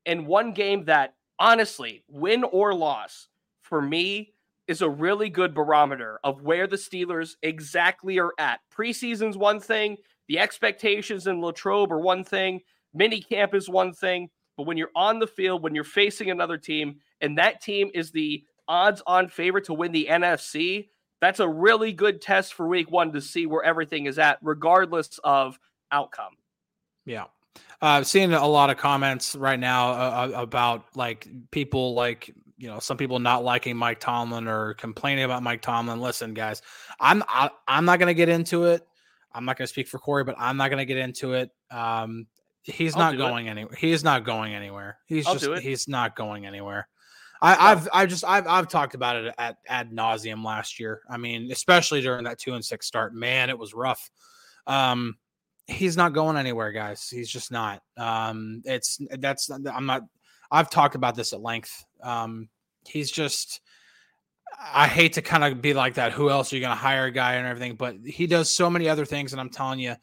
and 0.05 0.27
one 0.27 0.53
game 0.53 0.85
that, 0.85 1.15
honestly, 1.39 2.03
win 2.07 2.43
or 2.43 2.73
loss, 2.73 3.27
for 3.61 3.81
me, 3.81 4.33
is 4.67 4.81
a 4.81 4.89
really 4.89 5.29
good 5.29 5.53
barometer 5.53 6.19
of 6.23 6.41
where 6.41 6.67
the 6.67 6.77
Steelers 6.77 7.35
exactly 7.41 8.19
are 8.19 8.31
at. 8.37 8.61
Preseason's 8.73 9.35
one 9.35 9.59
thing, 9.59 9.97
the 10.33 10.39
expectations 10.39 11.27
in 11.27 11.41
Latrobe 11.41 11.91
are 11.91 11.99
one 11.99 12.23
thing, 12.23 12.61
mini 12.91 13.21
camp 13.21 13.53
is 13.53 13.69
one 13.69 13.93
thing, 13.93 14.31
but 14.57 14.65
when 14.65 14.77
you're 14.77 14.89
on 14.95 15.19
the 15.19 15.27
field, 15.27 15.61
when 15.61 15.75
you're 15.75 15.83
facing 15.83 16.31
another 16.31 16.57
team, 16.57 16.95
and 17.21 17.37
that 17.37 17.61
team 17.61 17.91
is 17.93 18.09
the 18.09 18.43
odds 18.67 19.03
on 19.05 19.27
favorite 19.27 19.65
to 19.65 19.75
win 19.75 19.91
the 19.91 20.07
NFC, 20.09 20.89
that's 21.21 21.39
a 21.39 21.47
really 21.47 21.93
good 21.93 22.19
test 22.19 22.55
for 22.55 22.67
week 22.67 22.89
one 22.89 23.11
to 23.13 23.21
see 23.21 23.45
where 23.45 23.63
everything 23.63 24.07
is 24.07 24.17
at, 24.17 24.39
regardless 24.41 25.19
of 25.23 25.59
outcome. 25.91 26.33
Yeah. 27.05 27.25
I've 27.79 28.01
uh, 28.01 28.03
seeing 28.03 28.33
a 28.33 28.47
lot 28.47 28.71
of 28.71 28.77
comments 28.77 29.35
right 29.35 29.59
now 29.59 29.91
uh, 29.91 30.31
uh, 30.35 30.41
about 30.41 30.85
like 30.95 31.27
people 31.51 31.93
like 31.93 32.33
you 32.57 32.69
know 32.69 32.79
some 32.79 32.97
people 32.97 33.19
not 33.19 33.43
liking 33.43 33.77
Mike 33.77 33.99
Tomlin 33.99 34.47
or 34.47 34.73
complaining 34.73 35.25
about 35.25 35.43
Mike 35.43 35.61
Tomlin. 35.61 36.01
Listen, 36.01 36.33
guys, 36.33 36.63
I'm 36.99 37.21
I, 37.27 37.45
am 37.45 37.51
i 37.67 37.77
am 37.77 37.85
not 37.85 37.99
going 37.99 38.07
to 38.07 38.15
get 38.15 38.29
into 38.29 38.63
it. 38.65 38.87
I'm 39.33 39.45
not 39.45 39.57
going 39.57 39.65
to 39.65 39.71
speak 39.71 39.87
for 39.87 39.99
Corey, 39.99 40.23
but 40.23 40.35
I'm 40.37 40.57
not 40.57 40.69
going 40.69 40.79
to 40.79 40.85
get 40.85 40.97
into 40.97 41.33
it. 41.33 41.49
Um, 41.71 42.27
he's 42.61 42.95
I'll 42.95 43.11
not 43.11 43.17
going 43.17 43.49
anywhere. 43.49 43.75
He's 43.75 44.03
not 44.03 44.23
going 44.23 44.53
anywhere. 44.53 44.97
He's 45.05 45.27
I'll 45.27 45.35
just 45.35 45.63
he's 45.63 45.87
not 45.87 46.15
going 46.15 46.45
anywhere. 46.45 46.87
I, 47.41 47.69
have 47.69 47.89
I've 47.93 48.09
just 48.09 48.23
I've 48.23 48.47
I've 48.47 48.69
talked 48.69 48.95
about 48.95 49.17
it 49.17 49.35
at 49.37 49.57
ad 49.67 49.91
nauseum 49.91 50.45
last 50.45 50.79
year. 50.79 51.01
I 51.09 51.17
mean, 51.17 51.51
especially 51.51 52.01
during 52.01 52.23
that 52.23 52.39
two 52.39 52.53
and 52.53 52.63
six 52.63 52.87
start. 52.87 53.13
Man, 53.13 53.49
it 53.49 53.57
was 53.57 53.73
rough. 53.73 54.09
Um, 54.65 55.17
he's 55.67 55.97
not 55.97 56.13
going 56.13 56.37
anywhere, 56.37 56.71
guys. 56.71 57.09
He's 57.09 57.29
just 57.29 57.51
not. 57.51 57.81
Um, 57.97 58.61
it's 58.63 58.99
that's 59.19 59.49
I'm 59.49 59.85
not. 59.85 60.03
I've 60.51 60.69
talked 60.69 60.95
about 60.95 61.15
this 61.15 61.33
at 61.33 61.41
length. 61.41 61.83
Um, 62.01 62.47
he's 62.87 63.11
just 63.11 63.59
I 64.59 64.87
hate 64.87 65.13
to 65.13 65.21
kind 65.21 65.43
of 65.43 65.61
be 65.61 65.73
like 65.73 65.95
that. 65.95 66.11
Who 66.11 66.29
else 66.29 66.51
are 66.51 66.55
you 66.55 66.61
going 66.61 66.75
to 66.75 66.81
hire 66.81 67.05
a 67.05 67.11
guy 67.11 67.35
and 67.35 67.47
everything? 67.47 67.75
But 67.75 67.97
he 68.05 68.27
does 68.27 68.49
so 68.49 68.69
many 68.69 68.89
other 68.89 69.05
things, 69.05 69.31
and 69.31 69.39
I'm 69.39 69.49
telling 69.49 69.79
you, 69.79 69.95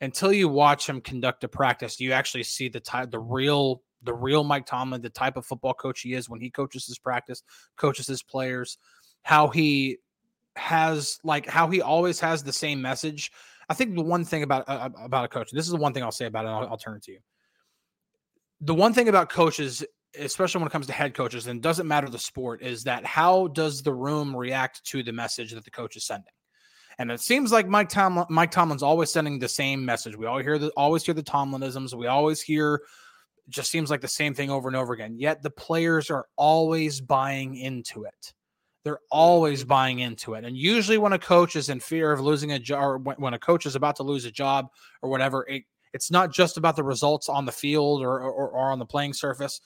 until 0.00 0.32
you 0.32 0.48
watch 0.48 0.88
him 0.88 1.00
conduct 1.00 1.44
a 1.44 1.48
practice, 1.48 2.00
you 2.00 2.12
actually 2.12 2.42
see 2.42 2.68
the 2.68 2.80
type, 2.80 3.10
the 3.10 3.18
real, 3.18 3.82
the 4.02 4.14
real 4.14 4.44
Mike 4.44 4.66
Tomlin, 4.66 5.00
the 5.00 5.10
type 5.10 5.36
of 5.36 5.46
football 5.46 5.74
coach 5.74 6.00
he 6.00 6.14
is 6.14 6.28
when 6.28 6.40
he 6.40 6.50
coaches 6.50 6.86
his 6.86 6.98
practice, 6.98 7.42
coaches 7.76 8.06
his 8.06 8.22
players, 8.22 8.78
how 9.22 9.48
he 9.48 9.98
has 10.56 11.18
like 11.22 11.46
how 11.46 11.68
he 11.68 11.82
always 11.82 12.20
has 12.20 12.42
the 12.42 12.52
same 12.52 12.80
message. 12.80 13.30
I 13.68 13.74
think 13.74 13.94
the 13.94 14.02
one 14.02 14.24
thing 14.24 14.42
about 14.42 14.64
uh, 14.68 14.90
about 15.02 15.24
a 15.24 15.28
coach, 15.28 15.50
this 15.50 15.64
is 15.64 15.72
the 15.72 15.76
one 15.76 15.92
thing 15.92 16.02
I'll 16.02 16.12
say 16.12 16.26
about 16.26 16.44
it. 16.44 16.48
I'll, 16.48 16.68
I'll 16.68 16.76
turn 16.76 16.96
it 16.96 17.02
to 17.04 17.12
you. 17.12 17.18
The 18.60 18.74
one 18.74 18.92
thing 18.92 19.08
about 19.08 19.28
coaches 19.28 19.84
especially 20.18 20.60
when 20.60 20.68
it 20.68 20.72
comes 20.72 20.86
to 20.86 20.92
head 20.92 21.14
coaches, 21.14 21.46
and 21.46 21.62
doesn't 21.62 21.88
matter 21.88 22.08
the 22.08 22.18
sport, 22.18 22.62
is 22.62 22.84
that 22.84 23.04
how 23.04 23.48
does 23.48 23.82
the 23.82 23.92
room 23.92 24.34
react 24.36 24.84
to 24.86 25.02
the 25.02 25.12
message 25.12 25.52
that 25.52 25.64
the 25.64 25.70
coach 25.70 25.96
is 25.96 26.04
sending? 26.04 26.32
And 26.98 27.10
it 27.10 27.20
seems 27.20 27.52
like 27.52 27.68
Mike 27.68 27.90
Tomlin, 27.90 28.26
Mike 28.30 28.50
Tomlin's 28.50 28.82
always 28.82 29.12
sending 29.12 29.38
the 29.38 29.48
same 29.48 29.84
message. 29.84 30.16
We 30.16 30.26
all 30.26 30.38
hear 30.38 30.58
the 30.58 30.70
always 30.76 31.04
hear 31.04 31.14
the 31.14 31.22
Tomlinisms. 31.22 31.94
We 31.94 32.06
always 32.06 32.40
hear 32.40 32.82
just 33.48 33.70
seems 33.70 33.90
like 33.90 34.00
the 34.00 34.08
same 34.08 34.34
thing 34.34 34.50
over 34.50 34.68
and 34.68 34.76
over 34.76 34.92
again. 34.92 35.16
Yet 35.18 35.42
the 35.42 35.50
players 35.50 36.10
are 36.10 36.26
always 36.36 37.00
buying 37.00 37.56
into 37.56 38.04
it. 38.04 38.32
They're 38.84 39.00
always 39.10 39.64
buying 39.64 39.98
into 39.98 40.34
it. 40.34 40.44
And 40.44 40.56
usually 40.56 40.98
when 40.98 41.12
a 41.12 41.18
coach 41.18 41.56
is 41.56 41.68
in 41.68 41.80
fear 41.80 42.12
of 42.12 42.20
losing 42.20 42.52
a 42.52 42.58
job, 42.58 43.06
when 43.18 43.34
a 43.34 43.38
coach 43.38 43.66
is 43.66 43.74
about 43.74 43.96
to 43.96 44.02
lose 44.02 44.24
a 44.24 44.30
job 44.30 44.68
or 45.02 45.10
whatever, 45.10 45.44
it, 45.48 45.64
it's 45.92 46.10
not 46.10 46.32
just 46.32 46.56
about 46.56 46.76
the 46.76 46.84
results 46.84 47.28
on 47.28 47.46
the 47.46 47.52
field 47.52 48.02
or, 48.02 48.20
or, 48.20 48.48
or 48.48 48.70
on 48.70 48.78
the 48.78 48.86
playing 48.86 49.12
surface. 49.12 49.60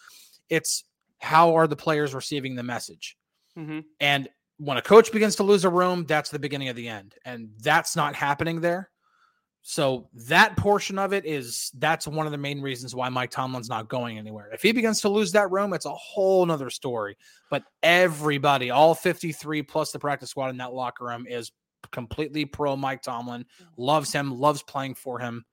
It's 0.51 0.85
how 1.19 1.55
are 1.57 1.67
the 1.67 1.77
players 1.77 2.15
receiving 2.15 2.55
the 2.55 2.63
message? 2.63 3.17
Mm-hmm. 3.57 3.81
And 4.01 4.29
when 4.59 4.77
a 4.77 4.83
coach 4.83 5.13
begins 5.13 5.37
to 5.37 5.43
lose 5.43 5.65
a 5.65 5.71
room, 5.71 6.05
that's 6.07 6.31
the 6.31 6.39
beginning 6.39 6.69
of 6.69 6.77
the 6.77 6.89
end. 6.89 7.15
And 7.25 7.51
that's 7.63 7.97
not 7.97 8.15
happening 8.15 8.61
there. 8.61 8.91
So 9.63 10.09
that 10.27 10.57
portion 10.57 10.99
of 10.99 11.13
it 11.13 11.27
is 11.27 11.71
that's 11.79 12.07
one 12.07 12.25
of 12.25 12.33
the 12.33 12.39
main 12.39 12.63
reasons 12.63 12.95
why 12.95 13.09
Mike 13.11 13.31
Tomlin's 13.31 13.69
not 13.69 13.89
going 13.89 14.19
anywhere. 14.19 14.51
If 14.53 14.63
he 14.63 14.73
begins 14.73 15.03
to 15.03 15.11
lose 15.11 15.33
that 15.33 15.51
room, 15.51 15.75
it's 15.75 15.85
a 15.87 15.95
whole 15.95 16.47
nother 16.47 16.71
story. 16.71 17.17
But 17.51 17.65
everybody, 17.83 18.71
all 18.71 18.95
53 18.95 19.63
plus 19.63 19.93
the 19.93 19.99
practice 19.99 20.31
squad 20.31 20.49
in 20.49 20.57
that 20.59 20.73
locker 20.73 21.05
room 21.05 21.27
is 21.29 21.53
completely 21.91 22.47
pro 22.47 22.75
Mike 22.75 23.03
Tomlin, 23.03 23.45
loves 23.77 24.13
him, 24.13 24.39
loves 24.39 24.63
playing 24.63 24.95
for 24.95 25.19
him. 25.19 25.45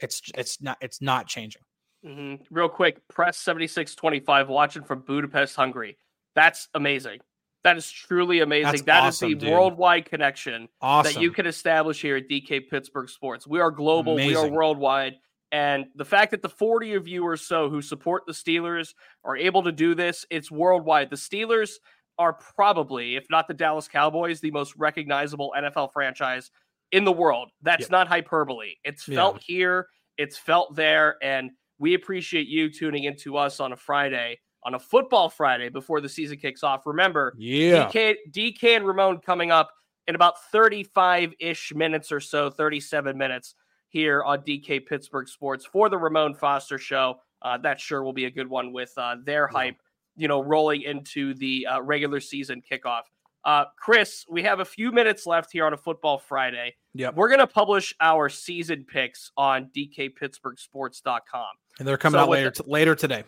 It's 0.00 0.22
it's 0.34 0.62
not 0.62 0.78
it's 0.80 1.02
not 1.02 1.26
changing. 1.26 1.62
Mm-hmm. 2.04 2.42
Real 2.54 2.68
quick, 2.68 3.06
press 3.08 3.36
7625 3.38 4.48
watching 4.48 4.82
from 4.84 5.00
Budapest, 5.00 5.56
Hungary. 5.56 5.98
That's 6.34 6.68
amazing. 6.74 7.20
That 7.62 7.76
is 7.76 7.90
truly 7.90 8.40
amazing. 8.40 8.72
That's 8.72 8.82
that 8.82 9.02
awesome, 9.04 9.32
is 9.32 9.34
the 9.34 9.40
dude. 9.46 9.52
worldwide 9.52 10.06
connection 10.06 10.68
awesome. 10.80 11.12
that 11.12 11.20
you 11.20 11.30
can 11.30 11.46
establish 11.46 12.00
here 12.00 12.16
at 12.16 12.28
DK 12.28 12.70
Pittsburgh 12.70 13.08
Sports. 13.08 13.46
We 13.46 13.60
are 13.60 13.70
global, 13.70 14.14
amazing. 14.14 14.30
we 14.30 14.36
are 14.36 14.50
worldwide. 14.50 15.16
And 15.52 15.86
the 15.96 16.04
fact 16.04 16.30
that 16.30 16.42
the 16.42 16.48
40 16.48 16.94
of 16.94 17.08
you 17.08 17.26
or 17.26 17.36
so 17.36 17.68
who 17.68 17.82
support 17.82 18.22
the 18.26 18.32
Steelers 18.32 18.94
are 19.24 19.36
able 19.36 19.62
to 19.64 19.72
do 19.72 19.94
this, 19.94 20.24
it's 20.30 20.50
worldwide. 20.50 21.10
The 21.10 21.16
Steelers 21.16 21.72
are 22.18 22.32
probably, 22.32 23.16
if 23.16 23.26
not 23.30 23.48
the 23.48 23.54
Dallas 23.54 23.88
Cowboys, 23.88 24.40
the 24.40 24.52
most 24.52 24.74
recognizable 24.76 25.52
NFL 25.56 25.92
franchise 25.92 26.50
in 26.92 27.04
the 27.04 27.12
world. 27.12 27.50
That's 27.62 27.82
yep. 27.82 27.90
not 27.90 28.08
hyperbole. 28.08 28.74
It's 28.84 29.02
felt 29.02 29.36
yeah. 29.36 29.54
here, 29.54 29.86
it's 30.16 30.36
felt 30.36 30.76
there. 30.76 31.16
And 31.22 31.50
we 31.80 31.94
appreciate 31.94 32.46
you 32.46 32.70
tuning 32.70 33.04
in 33.04 33.16
to 33.16 33.36
us 33.36 33.58
on 33.58 33.72
a 33.72 33.76
Friday 33.76 34.38
on 34.64 34.74
a 34.74 34.78
football 34.78 35.28
Friday 35.28 35.68
before 35.70 36.00
the 36.00 36.08
season 36.08 36.36
kicks 36.36 36.62
off. 36.62 36.86
Remember, 36.86 37.34
yeah, 37.38 37.88
DK, 37.88 38.16
DK 38.30 38.76
and 38.76 38.86
Ramon 38.86 39.18
coming 39.18 39.50
up 39.50 39.70
in 40.06 40.14
about 40.14 40.34
35 40.52 41.32
ish 41.40 41.72
minutes 41.74 42.12
or 42.12 42.20
so, 42.20 42.50
37 42.50 43.16
minutes 43.16 43.54
here 43.88 44.22
on 44.22 44.40
DK 44.40 44.86
Pittsburgh 44.86 45.28
Sports 45.28 45.64
for 45.64 45.88
the 45.88 45.98
Ramon 45.98 46.34
Foster 46.34 46.78
Show. 46.78 47.16
Uh, 47.42 47.56
that 47.58 47.80
sure 47.80 48.02
will 48.02 48.12
be 48.12 48.26
a 48.26 48.30
good 48.30 48.48
one 48.48 48.72
with 48.72 48.92
uh, 48.98 49.16
their 49.24 49.46
hype, 49.46 49.76
you 50.14 50.28
know, 50.28 50.42
rolling 50.42 50.82
into 50.82 51.34
the 51.34 51.66
uh, 51.66 51.80
regular 51.80 52.20
season 52.20 52.62
kickoff. 52.70 53.02
Uh, 53.44 53.64
Chris, 53.78 54.26
we 54.28 54.42
have 54.42 54.60
a 54.60 54.64
few 54.64 54.92
minutes 54.92 55.26
left 55.26 55.50
here 55.52 55.64
on 55.64 55.72
a 55.72 55.76
football 55.76 56.18
Friday. 56.18 56.74
Yeah, 56.94 57.10
we're 57.14 57.30
gonna 57.30 57.46
publish 57.46 57.94
our 58.00 58.28
season 58.28 58.84
picks 58.86 59.30
on 59.36 59.70
DKPittsburghSports.com, 59.76 61.46
and 61.78 61.88
they're 61.88 61.96
coming 61.96 62.18
so 62.18 62.22
out 62.24 62.28
later 62.28 62.50
t- 62.50 62.64
later 62.66 62.94
today. 62.94 63.24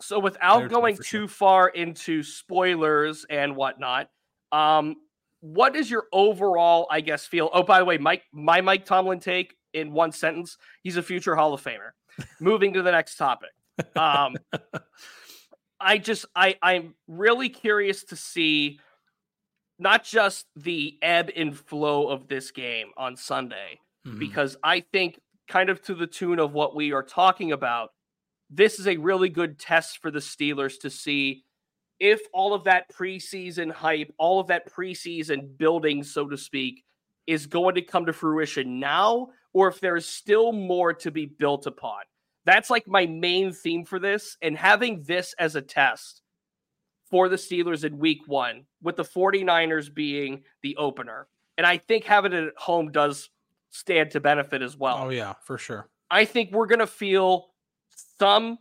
So 0.00 0.18
without 0.18 0.70
going 0.70 0.96
too 0.96 1.02
sure. 1.02 1.28
far 1.28 1.68
into 1.68 2.22
spoilers 2.22 3.26
and 3.28 3.54
whatnot, 3.54 4.08
um, 4.50 4.96
what 5.40 5.76
is 5.76 5.90
your 5.90 6.04
overall, 6.12 6.86
I 6.90 7.00
guess, 7.00 7.26
feel? 7.26 7.50
Oh, 7.52 7.62
by 7.62 7.78
the 7.78 7.84
way, 7.84 7.98
Mike, 7.98 8.22
my 8.32 8.60
Mike 8.60 8.86
Tomlin 8.86 9.20
take 9.20 9.56
in 9.74 9.92
one 9.92 10.12
sentence: 10.12 10.56
he's 10.82 10.96
a 10.96 11.02
future 11.02 11.36
Hall 11.36 11.52
of 11.52 11.62
Famer. 11.62 11.90
Moving 12.40 12.72
to 12.74 12.82
the 12.82 12.92
next 12.92 13.16
topic. 13.16 13.50
Um, 13.96 14.36
I 15.80 15.98
just, 15.98 16.26
I, 16.36 16.56
I'm 16.62 16.94
really 17.08 17.48
curious 17.48 18.04
to 18.04 18.16
see 18.16 18.80
not 19.80 20.04
just 20.04 20.46
the 20.54 20.98
ebb 21.02 21.30
and 21.34 21.56
flow 21.56 22.08
of 22.08 22.28
this 22.28 22.50
game 22.50 22.88
on 22.96 23.16
Sunday, 23.16 23.80
mm-hmm. 24.06 24.18
because 24.18 24.56
I 24.62 24.80
think, 24.80 25.18
kind 25.48 25.70
of 25.70 25.82
to 25.82 25.94
the 25.94 26.06
tune 26.06 26.38
of 26.38 26.52
what 26.52 26.76
we 26.76 26.92
are 26.92 27.02
talking 27.02 27.50
about, 27.50 27.90
this 28.50 28.78
is 28.78 28.86
a 28.86 28.96
really 28.96 29.28
good 29.28 29.58
test 29.58 29.98
for 29.98 30.10
the 30.10 30.18
Steelers 30.18 30.78
to 30.80 30.90
see 30.90 31.44
if 31.98 32.20
all 32.32 32.54
of 32.54 32.64
that 32.64 32.92
preseason 32.92 33.70
hype, 33.70 34.12
all 34.18 34.40
of 34.40 34.46
that 34.48 34.72
preseason 34.72 35.56
building, 35.58 36.02
so 36.02 36.28
to 36.28 36.36
speak, 36.36 36.84
is 37.26 37.46
going 37.46 37.74
to 37.74 37.82
come 37.82 38.06
to 38.06 38.12
fruition 38.12 38.80
now, 38.80 39.28
or 39.52 39.68
if 39.68 39.80
there 39.80 39.96
is 39.96 40.06
still 40.06 40.52
more 40.52 40.92
to 40.92 41.10
be 41.10 41.26
built 41.26 41.66
upon. 41.66 42.00
That's 42.44 42.70
like 42.70 42.88
my 42.88 43.06
main 43.06 43.52
theme 43.52 43.84
for 43.84 43.98
this. 43.98 44.36
And 44.42 44.56
having 44.56 45.02
this 45.02 45.34
as 45.38 45.56
a 45.56 45.62
test 45.62 46.22
for 47.10 47.28
the 47.28 47.36
Steelers 47.36 47.84
in 47.84 47.98
week 47.98 48.20
one, 48.26 48.64
with 48.82 48.96
the 48.96 49.04
49ers 49.04 49.92
being 49.92 50.42
the 50.62 50.76
opener. 50.76 51.26
And 51.58 51.66
I 51.66 51.78
think 51.78 52.04
having 52.04 52.32
it 52.32 52.44
at 52.44 52.56
home 52.56 52.92
does 52.92 53.28
stand 53.70 54.12
to 54.12 54.20
benefit 54.20 54.62
as 54.62 54.76
well. 54.76 54.98
Oh, 54.98 55.10
yeah, 55.10 55.34
for 55.44 55.58
sure. 55.58 55.88
I 56.10 56.24
think 56.24 56.52
we're 56.52 56.66
going 56.66 56.80
to 56.80 56.86
feel 56.86 57.48
some 58.18 58.58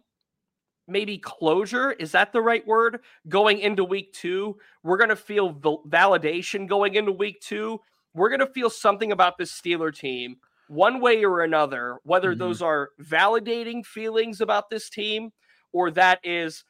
maybe 0.88 1.18
closure 1.18 1.92
is 1.92 2.12
that 2.12 2.34
the 2.34 2.42
right 2.42 2.66
word 2.66 3.02
going 3.28 3.60
into 3.60 3.84
week 3.84 4.12
two 4.12 4.58
we're 4.84 4.98
going 4.98 5.10
to 5.10 5.16
feel 5.16 5.54
validation 5.54 6.68
going 6.68 6.96
into 6.96 7.12
week 7.12 7.40
two 7.42 7.80
we're 8.16 8.30
going 8.30 8.40
to 8.40 8.48
feel 8.48 8.70
something 8.70 9.12
about 9.12 9.38
this 9.38 9.52
steeler 9.52 9.96
team 9.96 10.38
one 10.68 11.00
way 11.00 11.24
or 11.24 11.42
another 11.42 12.00
whether 12.04 12.32
mm-hmm. 12.32 12.40
those 12.40 12.62
are 12.62 12.90
validating 13.02 13.86
feelings 13.86 14.42
about 14.42 14.70
this 14.70 14.90
team 14.90 15.32
or 15.72 15.92
that 15.92 16.20
is 16.24 16.64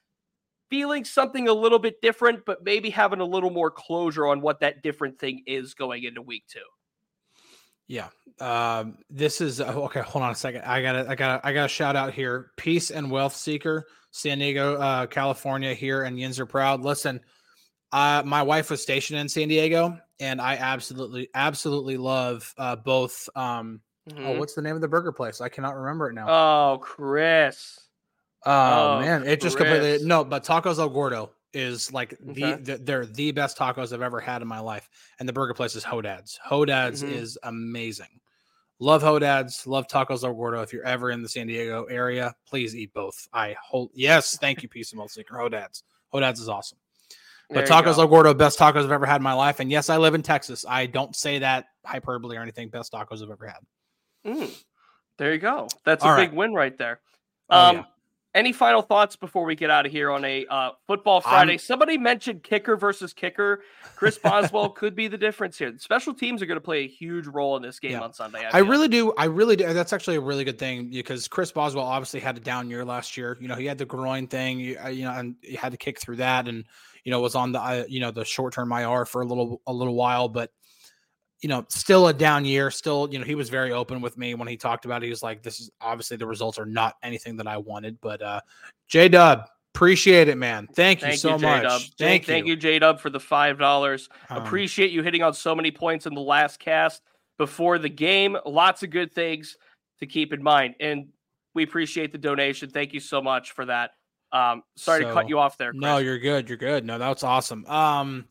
feeling 0.70 1.04
something 1.04 1.48
a 1.48 1.54
little 1.54 1.80
bit 1.80 2.02
different 2.02 2.46
but 2.46 2.64
maybe 2.64 2.90
having 2.90 3.20
a 3.20 3.26
little 3.26 3.50
more 3.50 3.72
closure 3.72 4.28
on 4.28 4.42
what 4.42 4.60
that 4.60 4.84
different 4.84 5.20
thing 5.20 5.44
is 5.46 5.74
going 5.74 6.04
into 6.04 6.22
week 6.22 6.44
two 6.48 6.60
yeah. 7.90 8.10
Um, 8.40 9.00
this 9.10 9.42
is 9.42 9.60
oh, 9.60 9.84
okay. 9.86 10.02
Hold 10.02 10.24
on 10.24 10.32
a 10.32 10.36
second. 10.36 10.62
I 10.62 10.82
got 10.82 10.92
to 10.94 11.10
I 11.10 11.16
got 11.16 11.42
I 11.44 11.52
got 11.52 11.66
a 11.66 11.68
shout 11.68 11.98
out 11.98 12.14
here. 12.14 12.52
Peace 12.56 12.92
and 12.92 13.12
Wealth 13.12 13.36
Seeker, 13.36 13.88
San 14.12 14.38
Diego, 14.38 14.76
uh, 14.76 15.08
California. 15.08 15.74
Here 15.74 16.04
and 16.04 16.18
Yins 16.18 16.40
are 16.40 16.46
proud. 16.46 16.82
Listen, 16.82 17.20
uh, 17.92 18.22
my 18.26 18.44
wife 18.44 18.70
was 18.70 18.82
stationed 18.82 19.20
in 19.20 19.28
San 19.28 19.48
Diego, 19.50 19.98
and 20.20 20.40
I 20.40 20.56
absolutely 20.56 21.30
absolutely 21.34 21.98
love 21.98 22.54
uh, 22.60 22.76
both. 22.76 23.28
Um, 23.36 23.82
oh, 24.08 24.14
mm-hmm. 24.14 24.26
Oh, 24.28 24.40
what's 24.40 24.54
the 24.54 24.62
name 24.62 24.76
of 24.76 24.82
the 24.82 24.88
burger 24.88 25.12
place? 25.12 25.42
I 25.42 25.50
cannot 25.50 25.76
remember 25.76 26.10
it 26.10 26.14
now. 26.14 26.28
Oh, 26.30 26.78
Chris. 26.78 27.80
Oh, 28.45 28.97
oh 28.97 28.99
man, 29.02 29.25
it 29.25 29.41
just 29.41 29.58
Chris. 29.58 29.69
completely 29.69 30.08
no. 30.08 30.23
But 30.23 30.45
Tacos 30.45 30.80
El 30.80 30.89
Gordo 30.89 31.32
is 31.54 31.91
like 31.91 32.13
okay. 32.30 32.56
the, 32.56 32.62
the, 32.62 32.78
they're 32.78 33.06
the 33.06 33.32
best 33.32 33.58
tacos 33.58 33.91
I've 33.91 34.02
ever 34.02 34.19
had 34.19 34.41
in 34.41 34.47
my 34.47 34.60
life. 34.60 34.89
And 35.19 35.28
the 35.28 35.34
burger 35.34 35.54
place 35.54 35.75
is 35.75 35.84
Hodad's. 35.84 36.39
Hodad's 36.47 37.04
mm-hmm. 37.04 37.13
is 37.13 37.38
amazing. 37.43 38.19
Love 38.80 39.04
Hodad's, 39.04 39.67
love 39.67 39.88
tacos 39.88 40.23
El 40.23 40.34
Gordo. 40.34 40.62
If 40.62 40.71
you're 40.71 40.86
ever 40.86 41.12
in 41.12 41.21
the 41.21 41.28
San 41.28 41.47
Diego 41.47 41.84
area, 41.86 42.34
please 42.47 42.75
eat 42.75 42.93
both. 42.93 43.28
I 43.34 43.56
hold 43.62 43.91
yes, 43.93 44.38
thank 44.38 44.63
you, 44.63 44.69
Peace 44.69 44.91
and 44.91 44.99
Milk 44.99 45.12
Seeker. 45.12 45.36
Hodad's. 45.36 45.84
Hodad's 46.13 46.39
is 46.39 46.47
awesome. 46.47 46.78
But 47.52 47.65
tacos 47.65 47.97
El 47.97 48.08
Gordo, 48.08 48.34
best 48.34 48.60
tacos 48.60 48.84
I've 48.84 48.91
ever 48.91 49.08
had 49.08 49.17
in 49.17 49.23
my 49.23 49.34
life. 49.34 49.60
And 49.60 49.71
yes, 49.71 49.89
I 49.89 49.97
live 49.97 50.13
in 50.13 50.21
Texas. 50.21 50.65
I 50.69 50.86
don't 50.86 51.15
say 51.15 51.39
that 51.39 51.65
hyperbole 51.84 52.38
or 52.38 52.41
anything. 52.41 52.69
Best 52.69 52.93
tacos 52.93 53.23
I've 53.23 53.32
ever 53.32 53.47
had. 53.47 53.58
Mm, 54.25 54.63
there 55.17 55.34
you 55.34 55.39
go. 55.39 55.67
That's 55.84 56.04
All 56.04 56.12
a 56.12 56.15
right. 56.15 56.30
big 56.30 56.38
win 56.38 56.54
right 56.54 56.78
there. 56.78 56.99
Oh, 57.49 57.60
um, 57.60 57.75
yeah 57.78 57.84
any 58.36 58.54
final 58.54 58.82
thoughts 58.82 59.15
before 59.15 59.44
we 59.44 59.56
get 59.56 59.70
out 59.70 59.86
of 59.86 59.92
here 59.92 60.12
on 60.12 60.24
a 60.24 60.46
uh, 60.48 60.72
football 60.88 61.22
Friday? 61.22 61.54
I'm... 61.54 61.58
Somebody 61.60 61.98
mentioned 61.98 62.44
kicker 62.44 62.78
versus 62.78 63.13
kicker. 63.13 63.63
Chris 63.96 64.18
Boswell 64.18 64.70
could 64.70 64.96
be 64.96 65.08
the 65.08 65.18
difference 65.18 65.58
here. 65.58 65.76
Special 65.78 66.13
teams 66.13 66.42
are 66.42 66.46
going 66.46 66.58
to 66.58 66.63
play 66.63 66.84
a 66.84 66.88
huge 66.88 67.28
role 67.28 67.58
in 67.58 67.63
this 67.63 67.80
game 67.80 67.92
yeah. 67.92 68.02
on 68.02 68.13
Sunday. 68.13 68.46
I, 68.46 68.58
I, 68.58 68.62
really 68.62 68.88
do. 68.88 69.13
I 69.18 69.26
really 69.26 69.56
do. 69.56 69.72
That's 69.74 69.94
actually 69.94 70.18
a 70.18 70.22
really 70.22 70.44
good 70.44 70.60
thing 70.60 70.89
because 70.89 71.28
Chris 71.28 71.52
Boswell 71.52 71.86
obviously 71.86 72.20
had 72.20 72.38
a 72.38 72.39
down 72.39 72.70
year 72.70 72.86
last 72.86 73.18
year. 73.18 73.38
You 73.42 73.48
know, 73.48 73.56
he 73.56 73.65
had 73.65 73.78
the 73.78 73.86
groin 73.86 74.28
thing. 74.28 74.60
You, 74.60 74.78
uh, 74.84 74.89
you 74.89 75.06
know, 75.06 75.12
and 75.12 75.36
he 75.42 75.56
had 75.56 75.72
to 75.72 75.78
kick 75.78 76.00
through 76.00 76.18
that, 76.18 76.48
and 76.48 76.65
you 77.04 77.12
know 77.12 77.20
was 77.22 77.36
on 77.36 77.52
the 77.52 77.60
uh, 77.60 77.84
you 77.88 78.00
know 78.00 78.12
the 78.12 78.26
short 78.26 78.54
term 78.54 78.72
IR 78.72 79.06
for 79.06 79.22
a 79.22 79.26
little 79.26 79.62
a 79.65 79.74
little 79.74 79.96
while, 79.96 80.30
but 80.30 80.52
you 81.41 81.49
know, 81.49 81.65
still 81.69 82.08
a 82.08 82.13
down 82.13 82.45
year. 82.45 82.69
Still, 82.69 83.08
you 83.12 83.19
know, 83.19 83.25
he 83.25 83.36
was 83.36 83.49
very 83.49 83.71
open 83.71 84.02
with 84.02 84.17
me 84.17 84.34
when 84.34 84.47
he 84.47 84.58
talked 84.58 84.86
about 84.86 85.02
it. 85.02 85.06
He 85.06 85.10
was 85.10 85.23
like, 85.23 85.41
"This 85.41 85.60
is 85.60 85.69
obviously 85.80 86.17
the 86.17 86.28
results 86.28 86.60
are 86.60 86.65
not 86.65 86.97
anything 87.04 87.38
that 87.38 87.47
I 87.47 87.58
wanted." 87.58 87.99
But 88.02 88.21
uh 88.21 88.41
J 88.88 89.08
Dub, 89.08 89.47
appreciate 89.73 90.28
it, 90.28 90.38
man. 90.38 90.67
Thank 90.73 91.02
you 91.02 91.08
thank 91.08 91.19
so 91.19 91.36
you, 91.36 91.41
much. 91.41 91.62
J-Dub. 91.62 91.82
Thank, 91.97 92.25
thank 92.25 92.45
you, 92.47 92.56
J 92.56 92.80
Dub, 92.80 92.99
for 92.99 93.10
the 93.10 93.19
five 93.19 93.58
dollars. 93.58 94.10
Um, 94.30 94.43
appreciate 94.43 94.91
you 94.91 95.04
hitting 95.04 95.23
on 95.23 95.34
so 95.34 95.56
many 95.56 95.71
points 95.71 96.06
in 96.06 96.13
the 96.13 96.21
last 96.21 96.60
cast 96.60 97.02
before 97.38 97.78
the 97.78 97.89
game. 97.89 98.38
Lots 98.45 98.84
of 98.84 98.89
good 98.89 99.13
things 99.13 99.58
to 99.99 100.06
keep 100.06 100.34
in 100.34 100.43
mind, 100.43 100.75
and 100.80 101.08
we 101.54 101.63
appreciate 101.63 102.12
the 102.12 102.17
donation. 102.17 102.69
Thank 102.69 102.93
you 102.93 102.99
so 102.99 103.21
much 103.21 103.52
for 103.52 103.65
that. 103.65 103.91
Um, 104.32 104.63
sorry 104.75 105.04
so, 105.04 105.08
to 105.08 105.13
cut 105.13 105.30
you 105.30 105.39
off 105.39 105.58
there. 105.58 105.71
Chris. 105.71 105.82
No, 105.82 105.97
you're 105.97 106.19
good. 106.19 106.49
You're 106.49 106.58
good. 106.58 106.86
No, 106.86 106.97
that's 106.97 107.23
awesome. 107.23 107.65
Um. 107.65 108.25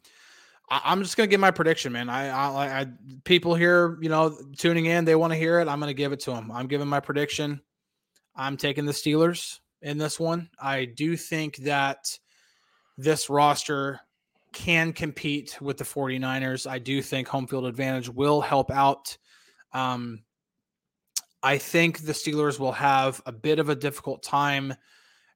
I, 0.71 0.93
am 0.93 1.03
just 1.03 1.17
gonna 1.17 1.29
give 1.29 1.41
my 1.41 1.51
prediction, 1.51 1.93
man. 1.93 2.09
I, 2.09 2.29
I, 2.29 2.81
I, 2.81 2.87
people 3.25 3.55
here, 3.55 3.99
you 4.01 4.09
know, 4.09 4.37
tuning 4.57 4.87
in, 4.87 5.05
they 5.05 5.15
want 5.15 5.33
to 5.33 5.39
hear 5.39 5.61
it. 5.61 5.69
I'm 5.69 5.81
gonna 5.81 5.95
give 5.95 6.13
it 6.13 6.21
to 6.21 6.33
them. 6.33 6.51
I'm 6.51 6.67
giving 6.67 6.89
my 6.89 7.01
prediction. 7.01 7.61
I'm 8.37 8.57
taking 8.57 8.87
the 8.87 8.93
Steelers 8.93 9.59
in 9.83 9.99
this 9.99 10.21
one. 10.21 10.51
I 10.61 10.85
do 10.85 11.17
think 11.17 11.57
that 11.59 12.19
this 12.97 13.31
roster 13.31 14.01
can 14.53 14.93
compete 14.93 15.61
with 15.61 15.77
the 15.77 15.85
49ers. 15.85 16.69
I 16.69 16.79
do 16.79 17.03
think 17.03 17.29
home 17.29 17.47
field 17.47 17.67
advantage 17.67 18.09
will 18.09 18.41
help 18.41 18.71
out. 18.71 19.17
Um, 19.73 20.23
I 21.43 21.59
think 21.59 22.01
the 22.01 22.13
Steelers 22.13 22.59
will 22.59 22.73
have 22.73 23.21
a 23.27 23.33
bit 23.33 23.59
of 23.59 23.69
a 23.69 23.77
difficult 23.77 24.23
time 24.23 24.75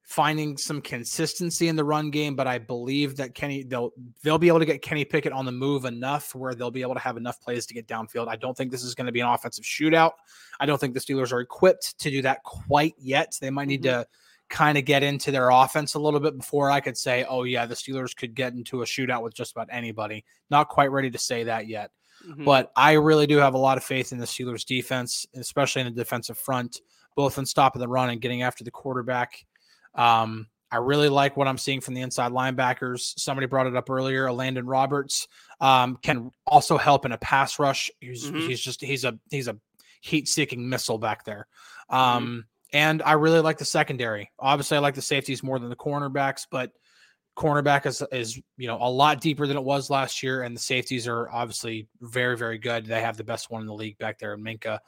finding 0.02 0.56
some 0.56 0.80
consistency 0.82 1.68
in 1.68 1.76
the 1.76 1.84
run 1.84 2.10
game, 2.10 2.34
but 2.34 2.46
I 2.46 2.58
believe 2.58 3.16
that 3.16 3.34
Kenny 3.34 3.62
they'll 3.62 3.92
they'll 4.22 4.38
be 4.38 4.48
able 4.48 4.58
to 4.58 4.66
get 4.66 4.82
Kenny 4.82 5.04
Pickett 5.04 5.32
on 5.32 5.46
the 5.46 5.52
move 5.52 5.84
enough 5.84 6.34
where 6.34 6.54
they'll 6.54 6.70
be 6.70 6.82
able 6.82 6.94
to 6.94 7.00
have 7.00 7.16
enough 7.16 7.40
plays 7.40 7.66
to 7.66 7.74
get 7.74 7.86
downfield. 7.86 8.28
I 8.28 8.36
don't 8.36 8.56
think 8.56 8.70
this 8.70 8.82
is 8.82 8.94
going 8.94 9.06
to 9.06 9.12
be 9.12 9.20
an 9.20 9.28
offensive 9.28 9.64
shootout. 9.64 10.12
I 10.60 10.66
don't 10.66 10.78
think 10.78 10.94
the 10.94 11.00
Steelers 11.00 11.32
are 11.32 11.40
equipped 11.40 11.98
to 12.00 12.10
do 12.10 12.22
that 12.22 12.42
quite 12.42 12.94
yet. 12.98 13.36
They 13.40 13.50
might 13.50 13.68
need 13.68 13.82
mm-hmm. 13.82 14.02
to 14.02 14.06
kind 14.48 14.76
of 14.76 14.84
get 14.84 15.02
into 15.02 15.30
their 15.30 15.48
offense 15.48 15.94
a 15.94 15.98
little 15.98 16.20
bit 16.20 16.36
before 16.36 16.70
I 16.70 16.80
could 16.80 16.98
say, 16.98 17.24
oh 17.28 17.44
yeah, 17.44 17.64
the 17.64 17.74
Steelers 17.74 18.14
could 18.14 18.34
get 18.34 18.52
into 18.52 18.82
a 18.82 18.84
shootout 18.84 19.22
with 19.22 19.34
just 19.34 19.52
about 19.52 19.68
anybody. 19.70 20.24
Not 20.50 20.68
quite 20.68 20.90
ready 20.90 21.10
to 21.10 21.18
say 21.18 21.44
that 21.44 21.68
yet. 21.68 21.90
Mm-hmm. 22.28 22.44
But 22.44 22.70
I 22.76 22.92
really 22.92 23.26
do 23.26 23.38
have 23.38 23.54
a 23.54 23.58
lot 23.58 23.78
of 23.78 23.84
faith 23.84 24.12
in 24.12 24.18
the 24.18 24.26
Steelers 24.26 24.64
defense, 24.64 25.26
especially 25.34 25.82
in 25.82 25.88
the 25.88 26.00
defensive 26.00 26.38
front, 26.38 26.80
both 27.16 27.38
in 27.38 27.46
stopping 27.46 27.80
the 27.80 27.88
run 27.88 28.10
and 28.10 28.20
getting 28.20 28.42
after 28.42 28.62
the 28.62 28.70
quarterback. 28.70 29.44
Um, 29.94 30.48
I 30.70 30.78
really 30.78 31.10
like 31.10 31.36
what 31.36 31.46
I'm 31.46 31.58
seeing 31.58 31.82
from 31.82 31.92
the 31.92 32.00
inside 32.00 32.32
linebackers. 32.32 33.18
Somebody 33.18 33.46
brought 33.46 33.66
it 33.66 33.76
up 33.76 33.90
earlier. 33.90 34.32
Landon 34.32 34.66
Roberts 34.66 35.28
um, 35.60 35.98
can 36.02 36.30
also 36.46 36.78
help 36.78 37.04
in 37.04 37.12
a 37.12 37.18
pass 37.18 37.58
rush. 37.58 37.90
He's, 38.00 38.24
mm-hmm. 38.24 38.48
he's 38.48 38.60
just 38.60 38.80
he's 38.80 39.04
a 39.04 39.18
he's 39.30 39.48
a 39.48 39.58
heat-seeking 40.00 40.66
missile 40.66 40.98
back 40.98 41.24
there. 41.24 41.46
Mm-hmm. 41.90 41.96
Um, 41.96 42.24
mm-hmm. 42.24 42.40
And 42.74 43.02
I 43.02 43.12
really 43.12 43.40
like 43.40 43.58
the 43.58 43.66
secondary. 43.66 44.30
Obviously, 44.38 44.78
I 44.78 44.80
like 44.80 44.94
the 44.94 45.02
safeties 45.02 45.42
more 45.42 45.58
than 45.58 45.68
the 45.68 45.76
cornerbacks, 45.76 46.46
but 46.50 46.72
cornerback 47.36 47.84
is 47.84 48.02
is 48.10 48.40
you 48.56 48.66
know 48.66 48.78
a 48.80 48.88
lot 48.88 49.20
deeper 49.20 49.46
than 49.46 49.58
it 49.58 49.64
was 49.64 49.90
last 49.90 50.22
year, 50.22 50.42
and 50.42 50.56
the 50.56 50.60
safeties 50.60 51.06
are 51.06 51.30
obviously 51.30 51.86
very 52.00 52.36
very 52.36 52.56
good. 52.56 52.86
They 52.86 53.02
have 53.02 53.18
the 53.18 53.24
best 53.24 53.50
one 53.50 53.60
in 53.60 53.66
the 53.66 53.74
league 53.74 53.98
back 53.98 54.18
there 54.18 54.32
in 54.32 54.42
Minkah. 54.42 54.78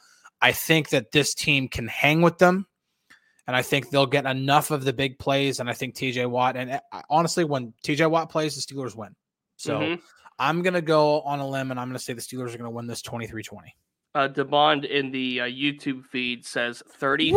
I 0.41 0.53
think 0.53 0.89
that 0.91 1.13
this 1.13 1.35
team 1.35 1.69
can 1.69 1.89
hang 1.89 2.23
with 2.23 2.39
them 2.39 2.67
and 3.47 3.55
I 3.55 3.63
think 3.63 3.91
they'll 3.91 4.07
get 4.07 4.27
enough 4.27 4.71
of 4.71 4.85
the 4.85 4.93
big 4.93 5.19
plays. 5.19 5.61
And 5.61 5.69
I 5.69 5.73
think 5.73 5.95
TJ 5.95 6.29
Watt, 6.29 6.57
and 6.57 6.73
uh, 6.73 7.03
honestly, 7.11 7.45
when 7.45 7.75
TJ 7.85 8.11
Watt 8.11 8.31
plays, 8.31 8.55
the 8.55 8.75
Steelers 8.75 8.97
win. 8.97 9.15
So 9.57 9.79
mm-hmm. 9.79 10.01
I'm 10.39 10.63
going 10.63 10.75
to 10.75 10.83
go 10.83 11.21
on 11.23 11.41
a 11.41 11.49
limb 11.49 11.71
and 11.71 11.79
I'm 11.79 11.89
going 11.89 11.99
to 11.99 12.03
say 12.03 12.13
the 12.13 12.21
Steelers 12.21 12.55
are 12.55 12.59
going 12.59 12.65
to 12.65 12.71
win 12.71 12.87
this 12.87 13.03
23 13.03 13.43
20. 13.43 13.77
Uh, 14.17 14.29
Demond 14.29 14.89
in 14.89 15.11
the 15.11 15.41
uh, 15.41 15.45
YouTube 15.45 16.05
feed 16.05 16.47
says 16.47 16.85
35 16.89 17.35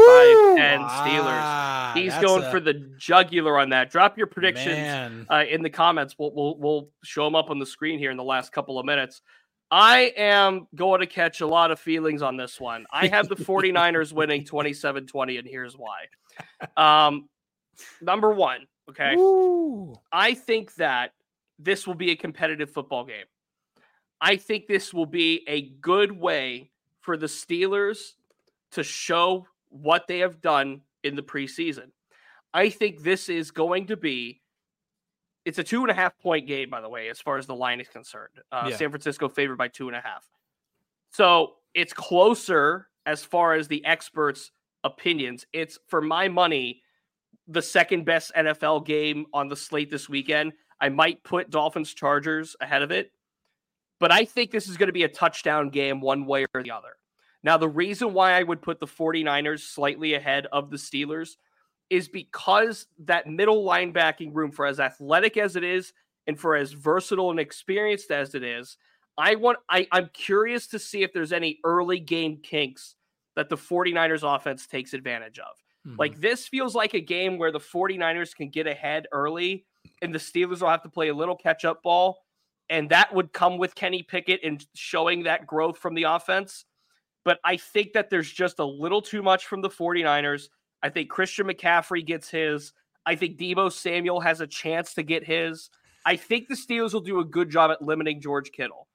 10 0.57 0.79
Steelers. 0.79 1.93
He's 1.95 2.15
going 2.19 2.43
a... 2.43 2.51
for 2.51 2.59
the 2.59 2.73
jugular 2.99 3.59
on 3.59 3.69
that. 3.69 3.89
Drop 3.89 4.15
your 4.15 4.27
predictions 4.27 5.25
uh, 5.29 5.43
in 5.49 5.63
the 5.63 5.71
comments. 5.71 6.15
We'll, 6.19 6.31
we'll, 6.35 6.57
we'll 6.59 6.89
show 7.03 7.25
them 7.25 7.35
up 7.35 7.49
on 7.49 7.57
the 7.57 7.65
screen 7.65 7.97
here 7.97 8.11
in 8.11 8.17
the 8.17 8.23
last 8.23 8.51
couple 8.51 8.77
of 8.77 8.85
minutes. 8.85 9.23
I 9.69 10.13
am 10.15 10.67
going 10.75 11.01
to 11.01 11.07
catch 11.07 11.41
a 11.41 11.47
lot 11.47 11.71
of 11.71 11.79
feelings 11.79 12.21
on 12.21 12.37
this 12.37 12.59
one. 12.59 12.85
I 12.91 13.07
have 13.07 13.27
the 13.27 13.35
49ers 13.35 14.13
winning 14.13 14.45
27 14.45 15.07
20, 15.07 15.37
and 15.37 15.47
here's 15.47 15.75
why. 15.75 16.05
Um, 16.77 17.27
number 18.01 18.31
one, 18.31 18.67
okay. 18.89 19.15
Ooh. 19.15 19.93
I 20.11 20.33
think 20.33 20.73
that 20.75 21.11
this 21.59 21.85
will 21.85 21.95
be 21.95 22.11
a 22.11 22.15
competitive 22.15 22.69
football 22.69 23.03
game. 23.03 23.25
I 24.21 24.37
think 24.37 24.67
this 24.67 24.93
will 24.93 25.05
be 25.05 25.43
a 25.47 25.69
good 25.81 26.11
way 26.11 26.71
for 27.01 27.17
the 27.17 27.27
Steelers 27.27 28.13
to 28.71 28.83
show 28.83 29.47
what 29.69 30.07
they 30.07 30.19
have 30.19 30.41
done 30.41 30.81
in 31.03 31.15
the 31.15 31.21
preseason. 31.21 31.91
I 32.53 32.69
think 32.69 33.03
this 33.03 33.29
is 33.29 33.51
going 33.51 33.87
to 33.87 33.97
be 33.97 34.41
it's 35.47 35.59
a 35.59 35.63
two 35.63 35.81
and 35.81 35.89
a 35.89 35.93
half 35.93 36.19
point 36.19 36.45
game, 36.45 36.69
by 36.69 36.81
the 36.81 36.89
way, 36.89 37.07
as 37.07 37.21
far 37.21 37.37
as 37.37 37.45
the 37.45 37.55
line 37.55 37.79
is 37.79 37.87
concerned. 37.87 38.33
Uh, 38.51 38.67
yeah. 38.69 38.75
San 38.75 38.89
Francisco 38.89 39.29
favored 39.29 39.57
by 39.57 39.69
two 39.69 39.87
and 39.87 39.95
a 39.95 40.01
half. 40.01 40.27
So 41.11 41.53
it's 41.73 41.93
closer 41.93 42.89
as 43.05 43.23
far 43.23 43.53
as 43.53 43.69
the 43.69 43.83
experts' 43.85 44.51
opinions. 44.83 45.45
It's 45.53 45.79
for 45.87 46.01
my 46.01 46.27
money 46.27 46.81
the 47.47 47.61
second 47.61 48.03
best 48.03 48.33
NFL 48.35 48.85
game 48.85 49.25
on 49.33 49.47
the 49.47 49.55
slate 49.55 49.89
this 49.89 50.09
weekend. 50.09 50.51
I 50.81 50.89
might 50.89 51.23
put 51.23 51.49
Dolphins 51.49 51.93
Chargers 51.93 52.57
ahead 52.59 52.81
of 52.81 52.91
it, 52.91 53.13
but 54.01 54.11
I 54.11 54.25
think 54.25 54.51
this 54.51 54.67
is 54.67 54.75
going 54.75 54.87
to 54.87 54.93
be 54.93 55.03
a 55.03 55.09
touchdown 55.09 55.69
game 55.69 56.01
one 56.01 56.25
way 56.25 56.45
or 56.53 56.61
the 56.61 56.71
other. 56.71 56.97
Now, 57.41 57.57
the 57.57 57.69
reason 57.69 58.13
why 58.13 58.33
I 58.33 58.43
would 58.43 58.61
put 58.61 58.81
the 58.81 58.85
49ers 58.85 59.61
slightly 59.61 60.13
ahead 60.15 60.45
of 60.51 60.71
the 60.71 60.77
Steelers 60.77 61.37
is 61.89 62.07
because 62.07 62.87
that 62.99 63.27
middle 63.27 63.63
linebacking 63.63 64.33
room, 64.35 64.51
for 64.51 64.65
as 64.65 64.79
athletic 64.79 65.37
as 65.37 65.55
it 65.55 65.63
is 65.63 65.93
and 66.25 66.39
for 66.39 66.55
as 66.55 66.73
versatile 66.73 67.31
and 67.31 67.39
experienced 67.39 68.11
as 68.11 68.35
it 68.35 68.43
is, 68.43 68.77
I 69.17 69.35
want 69.35 69.57
I, 69.69 69.87
I'm 69.91 70.09
curious 70.13 70.67
to 70.67 70.79
see 70.79 71.03
if 71.03 71.13
there's 71.13 71.33
any 71.33 71.59
early 71.63 71.99
game 71.99 72.37
kinks 72.37 72.95
that 73.35 73.49
the 73.49 73.57
49ers 73.57 74.23
offense 74.35 74.67
takes 74.67 74.93
advantage 74.93 75.39
of. 75.39 75.55
Mm-hmm. 75.87 75.99
Like 75.99 76.19
this 76.19 76.47
feels 76.47 76.75
like 76.75 76.93
a 76.93 77.01
game 77.01 77.37
where 77.37 77.51
the 77.51 77.59
49ers 77.59 78.35
can 78.35 78.49
get 78.49 78.67
ahead 78.67 79.07
early 79.11 79.65
and 80.01 80.13
the 80.13 80.19
Steelers 80.19 80.61
will 80.61 80.69
have 80.69 80.83
to 80.83 80.89
play 80.89 81.09
a 81.09 81.13
little 81.13 81.35
catch 81.35 81.65
up 81.65 81.81
ball. 81.83 82.19
And 82.69 82.89
that 82.89 83.13
would 83.13 83.31
come 83.31 83.57
with 83.57 83.75
Kenny 83.75 84.03
Pickett 84.03 84.41
and 84.43 84.65
showing 84.75 85.23
that 85.23 85.47
growth 85.47 85.77
from 85.77 85.93
the 85.93 86.03
offense. 86.03 86.65
But 87.23 87.39
I 87.43 87.57
think 87.57 87.93
that 87.93 88.09
there's 88.09 88.31
just 88.31 88.59
a 88.59 88.65
little 88.65 89.01
too 89.01 89.21
much 89.21 89.45
from 89.45 89.61
the 89.61 89.69
49ers. 89.69 90.49
I 90.81 90.89
think 90.89 91.09
Christian 91.09 91.47
McCaffrey 91.47 92.05
gets 92.05 92.29
his. 92.29 92.73
I 93.05 93.15
think 93.15 93.37
Deebo 93.37 93.71
Samuel 93.71 94.19
has 94.19 94.41
a 94.41 94.47
chance 94.47 94.93
to 94.95 95.03
get 95.03 95.23
his. 95.23 95.69
I 96.05 96.15
think 96.15 96.47
the 96.47 96.55
Steelers 96.55 96.93
will 96.93 97.01
do 97.01 97.19
a 97.19 97.25
good 97.25 97.49
job 97.49 97.71
at 97.71 97.81
limiting 97.81 98.21
George 98.21 98.51
Kittle. 98.51 98.87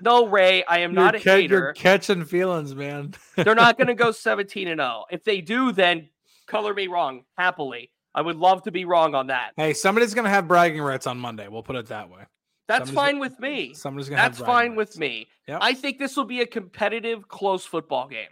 No, 0.00 0.26
Ray, 0.26 0.64
I 0.64 0.78
am 0.78 0.92
you're 0.92 1.02
not 1.02 1.14
a 1.14 1.20
ca- 1.20 1.36
hater. 1.36 1.58
You're 1.58 1.72
catching 1.74 2.24
feelings, 2.24 2.74
man. 2.74 3.14
They're 3.36 3.54
not 3.54 3.76
going 3.76 3.88
to 3.88 3.94
go 3.94 4.12
17 4.12 4.68
and 4.68 4.80
0. 4.80 5.04
If 5.10 5.24
they 5.24 5.40
do, 5.40 5.72
then 5.72 6.08
color 6.46 6.72
me 6.72 6.86
wrong 6.86 7.24
happily. 7.36 7.90
I 8.14 8.22
would 8.22 8.36
love 8.36 8.62
to 8.62 8.70
be 8.70 8.84
wrong 8.84 9.14
on 9.14 9.26
that. 9.26 9.52
Hey, 9.56 9.74
somebody's 9.74 10.14
going 10.14 10.24
to 10.24 10.30
have 10.30 10.48
bragging 10.48 10.80
rights 10.80 11.06
on 11.06 11.18
Monday. 11.18 11.48
We'll 11.48 11.62
put 11.62 11.76
it 11.76 11.86
that 11.86 12.08
way. 12.10 12.22
That's 12.66 12.88
somebody's 12.88 13.12
fine 13.12 13.18
with 13.18 13.38
me. 13.40 13.74
Somebody's 13.74 14.08
going 14.08 14.18
to 14.18 14.22
That's 14.22 14.38
fine 14.38 14.70
rights. 14.70 14.76
with 14.76 14.98
me. 14.98 15.28
Yep. 15.46 15.58
I 15.62 15.74
think 15.74 15.98
this 15.98 16.16
will 16.16 16.24
be 16.24 16.40
a 16.40 16.46
competitive, 16.46 17.28
close 17.28 17.64
football 17.64 18.08
game. 18.08 18.28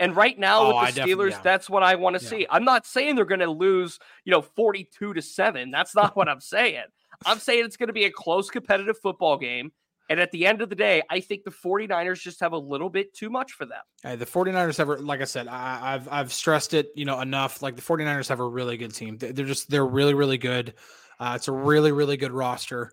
And 0.00 0.16
right 0.16 0.36
now 0.36 0.62
oh, 0.62 0.82
with 0.82 0.94
the 0.94 1.02
Steelers, 1.02 1.32
yeah. 1.32 1.40
that's 1.44 1.68
what 1.68 1.82
I 1.82 1.94
want 1.96 2.18
to 2.18 2.24
yeah. 2.24 2.30
see. 2.30 2.46
I'm 2.50 2.64
not 2.64 2.86
saying 2.86 3.16
they're 3.16 3.26
going 3.26 3.40
to 3.40 3.50
lose, 3.50 3.98
you 4.24 4.32
know, 4.32 4.40
42 4.40 5.12
to 5.12 5.22
7. 5.22 5.70
That's 5.70 5.94
not 5.94 6.16
what 6.16 6.26
I'm 6.26 6.40
saying. 6.40 6.84
I'm 7.26 7.38
saying 7.38 7.66
it's 7.66 7.76
going 7.76 7.88
to 7.88 7.92
be 7.92 8.06
a 8.06 8.10
close 8.10 8.48
competitive 8.50 8.98
football 8.98 9.36
game. 9.36 9.72
And 10.08 10.18
at 10.18 10.32
the 10.32 10.46
end 10.46 10.62
of 10.62 10.70
the 10.70 10.74
day, 10.74 11.02
I 11.08 11.20
think 11.20 11.44
the 11.44 11.52
49ers 11.52 12.20
just 12.20 12.40
have 12.40 12.52
a 12.52 12.58
little 12.58 12.88
bit 12.88 13.14
too 13.14 13.30
much 13.30 13.52
for 13.52 13.66
them. 13.66 13.82
Hey, 14.02 14.16
the 14.16 14.26
49ers 14.26 14.78
have, 14.78 14.88
like 14.88 15.20
I 15.20 15.24
said, 15.24 15.46
I, 15.46 15.92
have 15.92 16.08
I've 16.10 16.32
stressed 16.32 16.74
it, 16.74 16.88
you 16.96 17.04
know, 17.04 17.20
enough. 17.20 17.62
Like 17.62 17.76
the 17.76 17.82
49ers 17.82 18.28
have 18.30 18.40
a 18.40 18.48
really 18.48 18.76
good 18.78 18.92
team. 18.92 19.18
They're 19.18 19.32
just, 19.32 19.70
they're 19.70 19.86
really, 19.86 20.14
really 20.14 20.38
good. 20.38 20.74
Uh, 21.20 21.34
it's 21.36 21.46
a 21.46 21.52
really, 21.52 21.92
really 21.92 22.16
good 22.16 22.32
roster. 22.32 22.90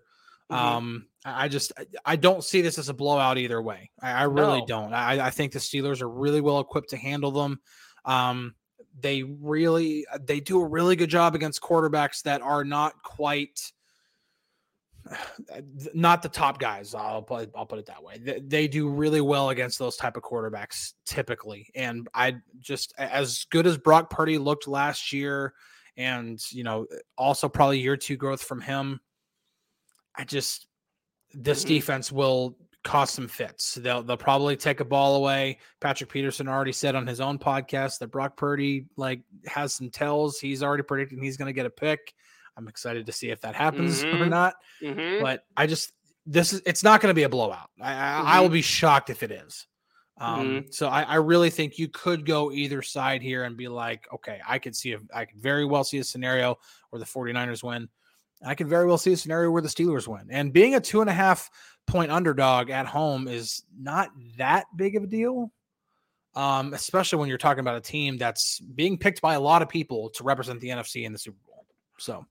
Mm-hmm. 0.50 0.64
Um, 0.64 1.06
I 1.24 1.48
just 1.48 1.72
I 2.04 2.16
don't 2.16 2.42
see 2.42 2.62
this 2.62 2.78
as 2.78 2.88
a 2.88 2.94
blowout 2.94 3.38
either 3.38 3.60
way. 3.60 3.90
I, 4.00 4.12
I 4.12 4.22
really 4.24 4.60
no. 4.60 4.66
don't. 4.66 4.94
I, 4.94 5.26
I 5.26 5.30
think 5.30 5.52
the 5.52 5.58
Steelers 5.58 6.00
are 6.00 6.08
really 6.08 6.40
well 6.40 6.60
equipped 6.60 6.90
to 6.90 6.96
handle 6.96 7.30
them. 7.30 7.60
Um, 8.04 8.54
they 9.00 9.22
really 9.22 10.06
they 10.20 10.40
do 10.40 10.60
a 10.60 10.66
really 10.66 10.96
good 10.96 11.10
job 11.10 11.34
against 11.34 11.60
quarterbacks 11.60 12.22
that 12.22 12.40
are 12.40 12.64
not 12.64 13.02
quite 13.02 13.72
not 15.94 16.22
the 16.22 16.28
top 16.28 16.58
guys. 16.58 16.94
I'll 16.94 17.22
put 17.22 17.50
I'll 17.54 17.66
put 17.66 17.78
it 17.78 17.86
that 17.86 18.02
way. 18.02 18.18
They, 18.18 18.40
they 18.40 18.68
do 18.68 18.88
really 18.88 19.20
well 19.20 19.50
against 19.50 19.78
those 19.78 19.96
type 19.96 20.16
of 20.16 20.22
quarterbacks 20.22 20.94
typically. 21.06 21.70
And 21.74 22.08
I 22.14 22.36
just 22.60 22.94
as 22.98 23.44
good 23.50 23.66
as 23.66 23.78
Brock 23.78 24.10
Purdy 24.10 24.38
looked 24.38 24.66
last 24.68 25.12
year, 25.12 25.54
and 25.96 26.40
you 26.50 26.64
know 26.64 26.86
also 27.16 27.48
probably 27.48 27.80
year 27.80 27.96
two 27.96 28.16
growth 28.16 28.42
from 28.42 28.60
him. 28.60 29.00
I 30.18 30.24
just 30.24 30.66
this 31.32 31.60
mm-hmm. 31.60 31.68
defense 31.68 32.12
will 32.12 32.56
cause 32.84 33.10
some 33.10 33.28
fits. 33.28 33.74
They'll 33.74 34.02
they'll 34.02 34.16
probably 34.16 34.56
take 34.56 34.80
a 34.80 34.84
ball 34.84 35.16
away. 35.16 35.58
Patrick 35.80 36.10
Peterson 36.10 36.48
already 36.48 36.72
said 36.72 36.94
on 36.94 37.06
his 37.06 37.20
own 37.20 37.38
podcast 37.38 37.98
that 37.98 38.08
Brock 38.08 38.36
Purdy 38.36 38.86
like 38.96 39.20
has 39.46 39.74
some 39.74 39.90
tells. 39.90 40.38
He's 40.38 40.62
already 40.62 40.82
predicting 40.82 41.22
he's 41.22 41.36
going 41.36 41.46
to 41.46 41.52
get 41.52 41.66
a 41.66 41.70
pick. 41.70 42.14
I'm 42.56 42.66
excited 42.66 43.06
to 43.06 43.12
see 43.12 43.30
if 43.30 43.40
that 43.42 43.54
happens 43.54 44.02
mm-hmm. 44.02 44.22
or 44.22 44.26
not. 44.26 44.54
Mm-hmm. 44.82 45.22
But 45.22 45.44
I 45.56 45.66
just 45.66 45.92
this 46.26 46.52
is 46.52 46.62
it's 46.66 46.82
not 46.82 47.00
going 47.00 47.10
to 47.10 47.14
be 47.14 47.22
a 47.22 47.28
blowout. 47.28 47.70
I, 47.80 47.92
I, 47.92 48.20
I, 48.20 48.40
will 48.40 48.48
mm-hmm. 48.48 48.54
be 48.54 48.62
shocked 48.62 49.10
if 49.10 49.22
it 49.22 49.30
is. 49.30 49.66
Um, 50.20 50.46
mm-hmm. 50.46 50.66
so 50.70 50.88
I, 50.88 51.02
I 51.02 51.14
really 51.16 51.50
think 51.50 51.78
you 51.78 51.88
could 51.88 52.26
go 52.26 52.50
either 52.50 52.82
side 52.82 53.22
here 53.22 53.44
and 53.44 53.56
be 53.56 53.68
like, 53.68 54.08
okay, 54.12 54.40
I 54.46 54.58
could 54.58 54.74
see 54.74 54.92
a, 54.92 54.98
I 55.14 55.24
could 55.24 55.40
very 55.40 55.64
well 55.64 55.84
see 55.84 55.98
a 55.98 56.04
scenario 56.04 56.58
where 56.90 56.98
the 56.98 57.06
49ers 57.06 57.62
win. 57.62 57.88
I 58.44 58.54
could 58.54 58.68
very 58.68 58.86
well 58.86 58.98
see 58.98 59.12
a 59.12 59.16
scenario 59.16 59.50
where 59.50 59.62
the 59.62 59.68
Steelers 59.68 60.06
win. 60.06 60.28
And 60.30 60.52
being 60.52 60.74
a 60.74 60.80
two 60.80 61.00
and 61.00 61.10
a 61.10 61.12
half 61.12 61.50
point 61.86 62.10
underdog 62.10 62.70
at 62.70 62.86
home 62.86 63.26
is 63.28 63.64
not 63.78 64.10
that 64.36 64.66
big 64.76 64.96
of 64.96 65.04
a 65.04 65.06
deal. 65.06 65.52
Um, 66.34 66.72
especially 66.72 67.18
when 67.18 67.28
you're 67.28 67.38
talking 67.38 67.60
about 67.60 67.76
a 67.76 67.80
team 67.80 68.16
that's 68.16 68.60
being 68.60 68.96
picked 68.96 69.20
by 69.20 69.34
a 69.34 69.40
lot 69.40 69.60
of 69.60 69.68
people 69.68 70.10
to 70.10 70.22
represent 70.22 70.60
the 70.60 70.68
NFC 70.68 71.04
in 71.04 71.12
the 71.12 71.18
Super 71.18 71.38
Bowl. 71.46 71.66
So 71.98 72.26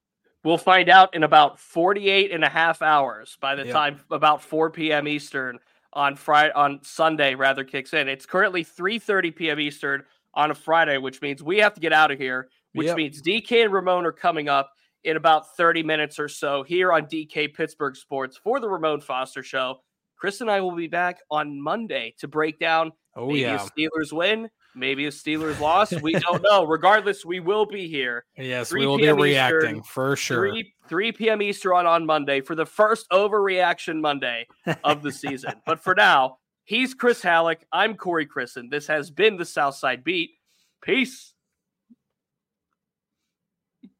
we'll 0.45 0.57
find 0.57 0.87
out 0.87 1.13
in 1.13 1.23
about 1.23 1.59
48 1.59 2.31
and 2.31 2.43
a 2.45 2.49
half 2.49 2.81
hours 2.81 3.37
by 3.41 3.55
the 3.55 3.65
yep. 3.65 3.73
time 3.73 3.99
about 4.09 4.41
4 4.41 4.69
p.m. 4.69 5.09
Eastern 5.09 5.59
on 5.91 6.15
Friday 6.15 6.53
on 6.53 6.79
Sunday 6.83 7.35
rather 7.35 7.65
kicks 7.65 7.93
in. 7.93 8.07
It's 8.07 8.25
currently 8.25 8.63
3:30 8.63 9.35
p.m. 9.35 9.59
Eastern 9.59 10.03
on 10.33 10.51
a 10.51 10.55
Friday, 10.55 10.99
which 10.99 11.21
means 11.21 11.43
we 11.43 11.57
have 11.57 11.73
to 11.73 11.81
get 11.81 11.91
out 11.91 12.11
of 12.11 12.19
here 12.19 12.49
which 12.77 12.87
Yep. 12.87 12.97
means 12.97 13.21
DK 13.21 13.63
and 13.63 13.73
Ramon 13.73 14.05
are 14.05 14.11
coming 14.11 14.47
up 14.47 14.73
in 15.07 15.17
about 15.17 15.55
30 15.55 15.83
minutes 15.83 16.19
or 16.19 16.27
so 16.27 16.63
here 16.63 16.91
on 16.91 17.05
DK 17.05 17.53
Pittsburgh 17.53 17.95
Sports 17.95 18.37
for 18.37 18.59
the 18.59 18.67
Ramon 18.67 19.01
Foster 19.01 19.41
Show. 19.41 19.79
Chris 20.17 20.41
and 20.41 20.51
I 20.51 20.61
will 20.61 20.75
be 20.75 20.87
back 20.87 21.19
on 21.31 21.61
Monday 21.61 22.13
to 22.19 22.27
break 22.27 22.59
down 22.59 22.91
Oh 23.15 23.27
maybe 23.27 23.39
yeah, 23.39 23.55
a 23.55 23.59
Steelers 23.59 24.11
win, 24.11 24.49
maybe 24.75 25.05
a 25.05 25.09
Steelers 25.09 25.59
loss. 25.59 25.91
We 26.01 26.13
don't 26.13 26.43
know. 26.43 26.65
Regardless, 26.65 27.25
we 27.25 27.39
will 27.39 27.65
be 27.65 27.87
here 27.87 28.25
yes, 28.37 28.71
we 28.71 28.85
will 28.85 28.97
be 28.97 29.03
p.m. 29.03 29.17
reacting 29.17 29.77
Eastern, 29.77 29.83
for 29.83 30.15
sure. 30.15 30.49
3, 30.51 30.73
3 30.87 31.11
p.m. 31.13 31.41
Eastern 31.41 31.73
on, 31.73 31.85
on 31.87 32.05
Monday 32.05 32.41
for 32.41 32.53
the 32.53 32.65
first 32.65 33.07
overreaction 33.11 34.01
Monday 34.01 34.45
of 34.83 35.01
the 35.01 35.11
season. 35.11 35.53
but 35.65 35.79
for 35.79 35.95
now, 35.95 36.37
he's 36.65 36.93
Chris 36.93 37.21
Halicke. 37.21 37.61
I'm 37.71 37.95
Corey 37.95 38.27
Crisan. 38.27 38.69
This 38.69 38.85
has 38.87 39.09
been 39.09 39.37
the 39.37 39.45
Southside 39.45 40.03
Beat. 40.03 40.31
Peace. 40.83 41.33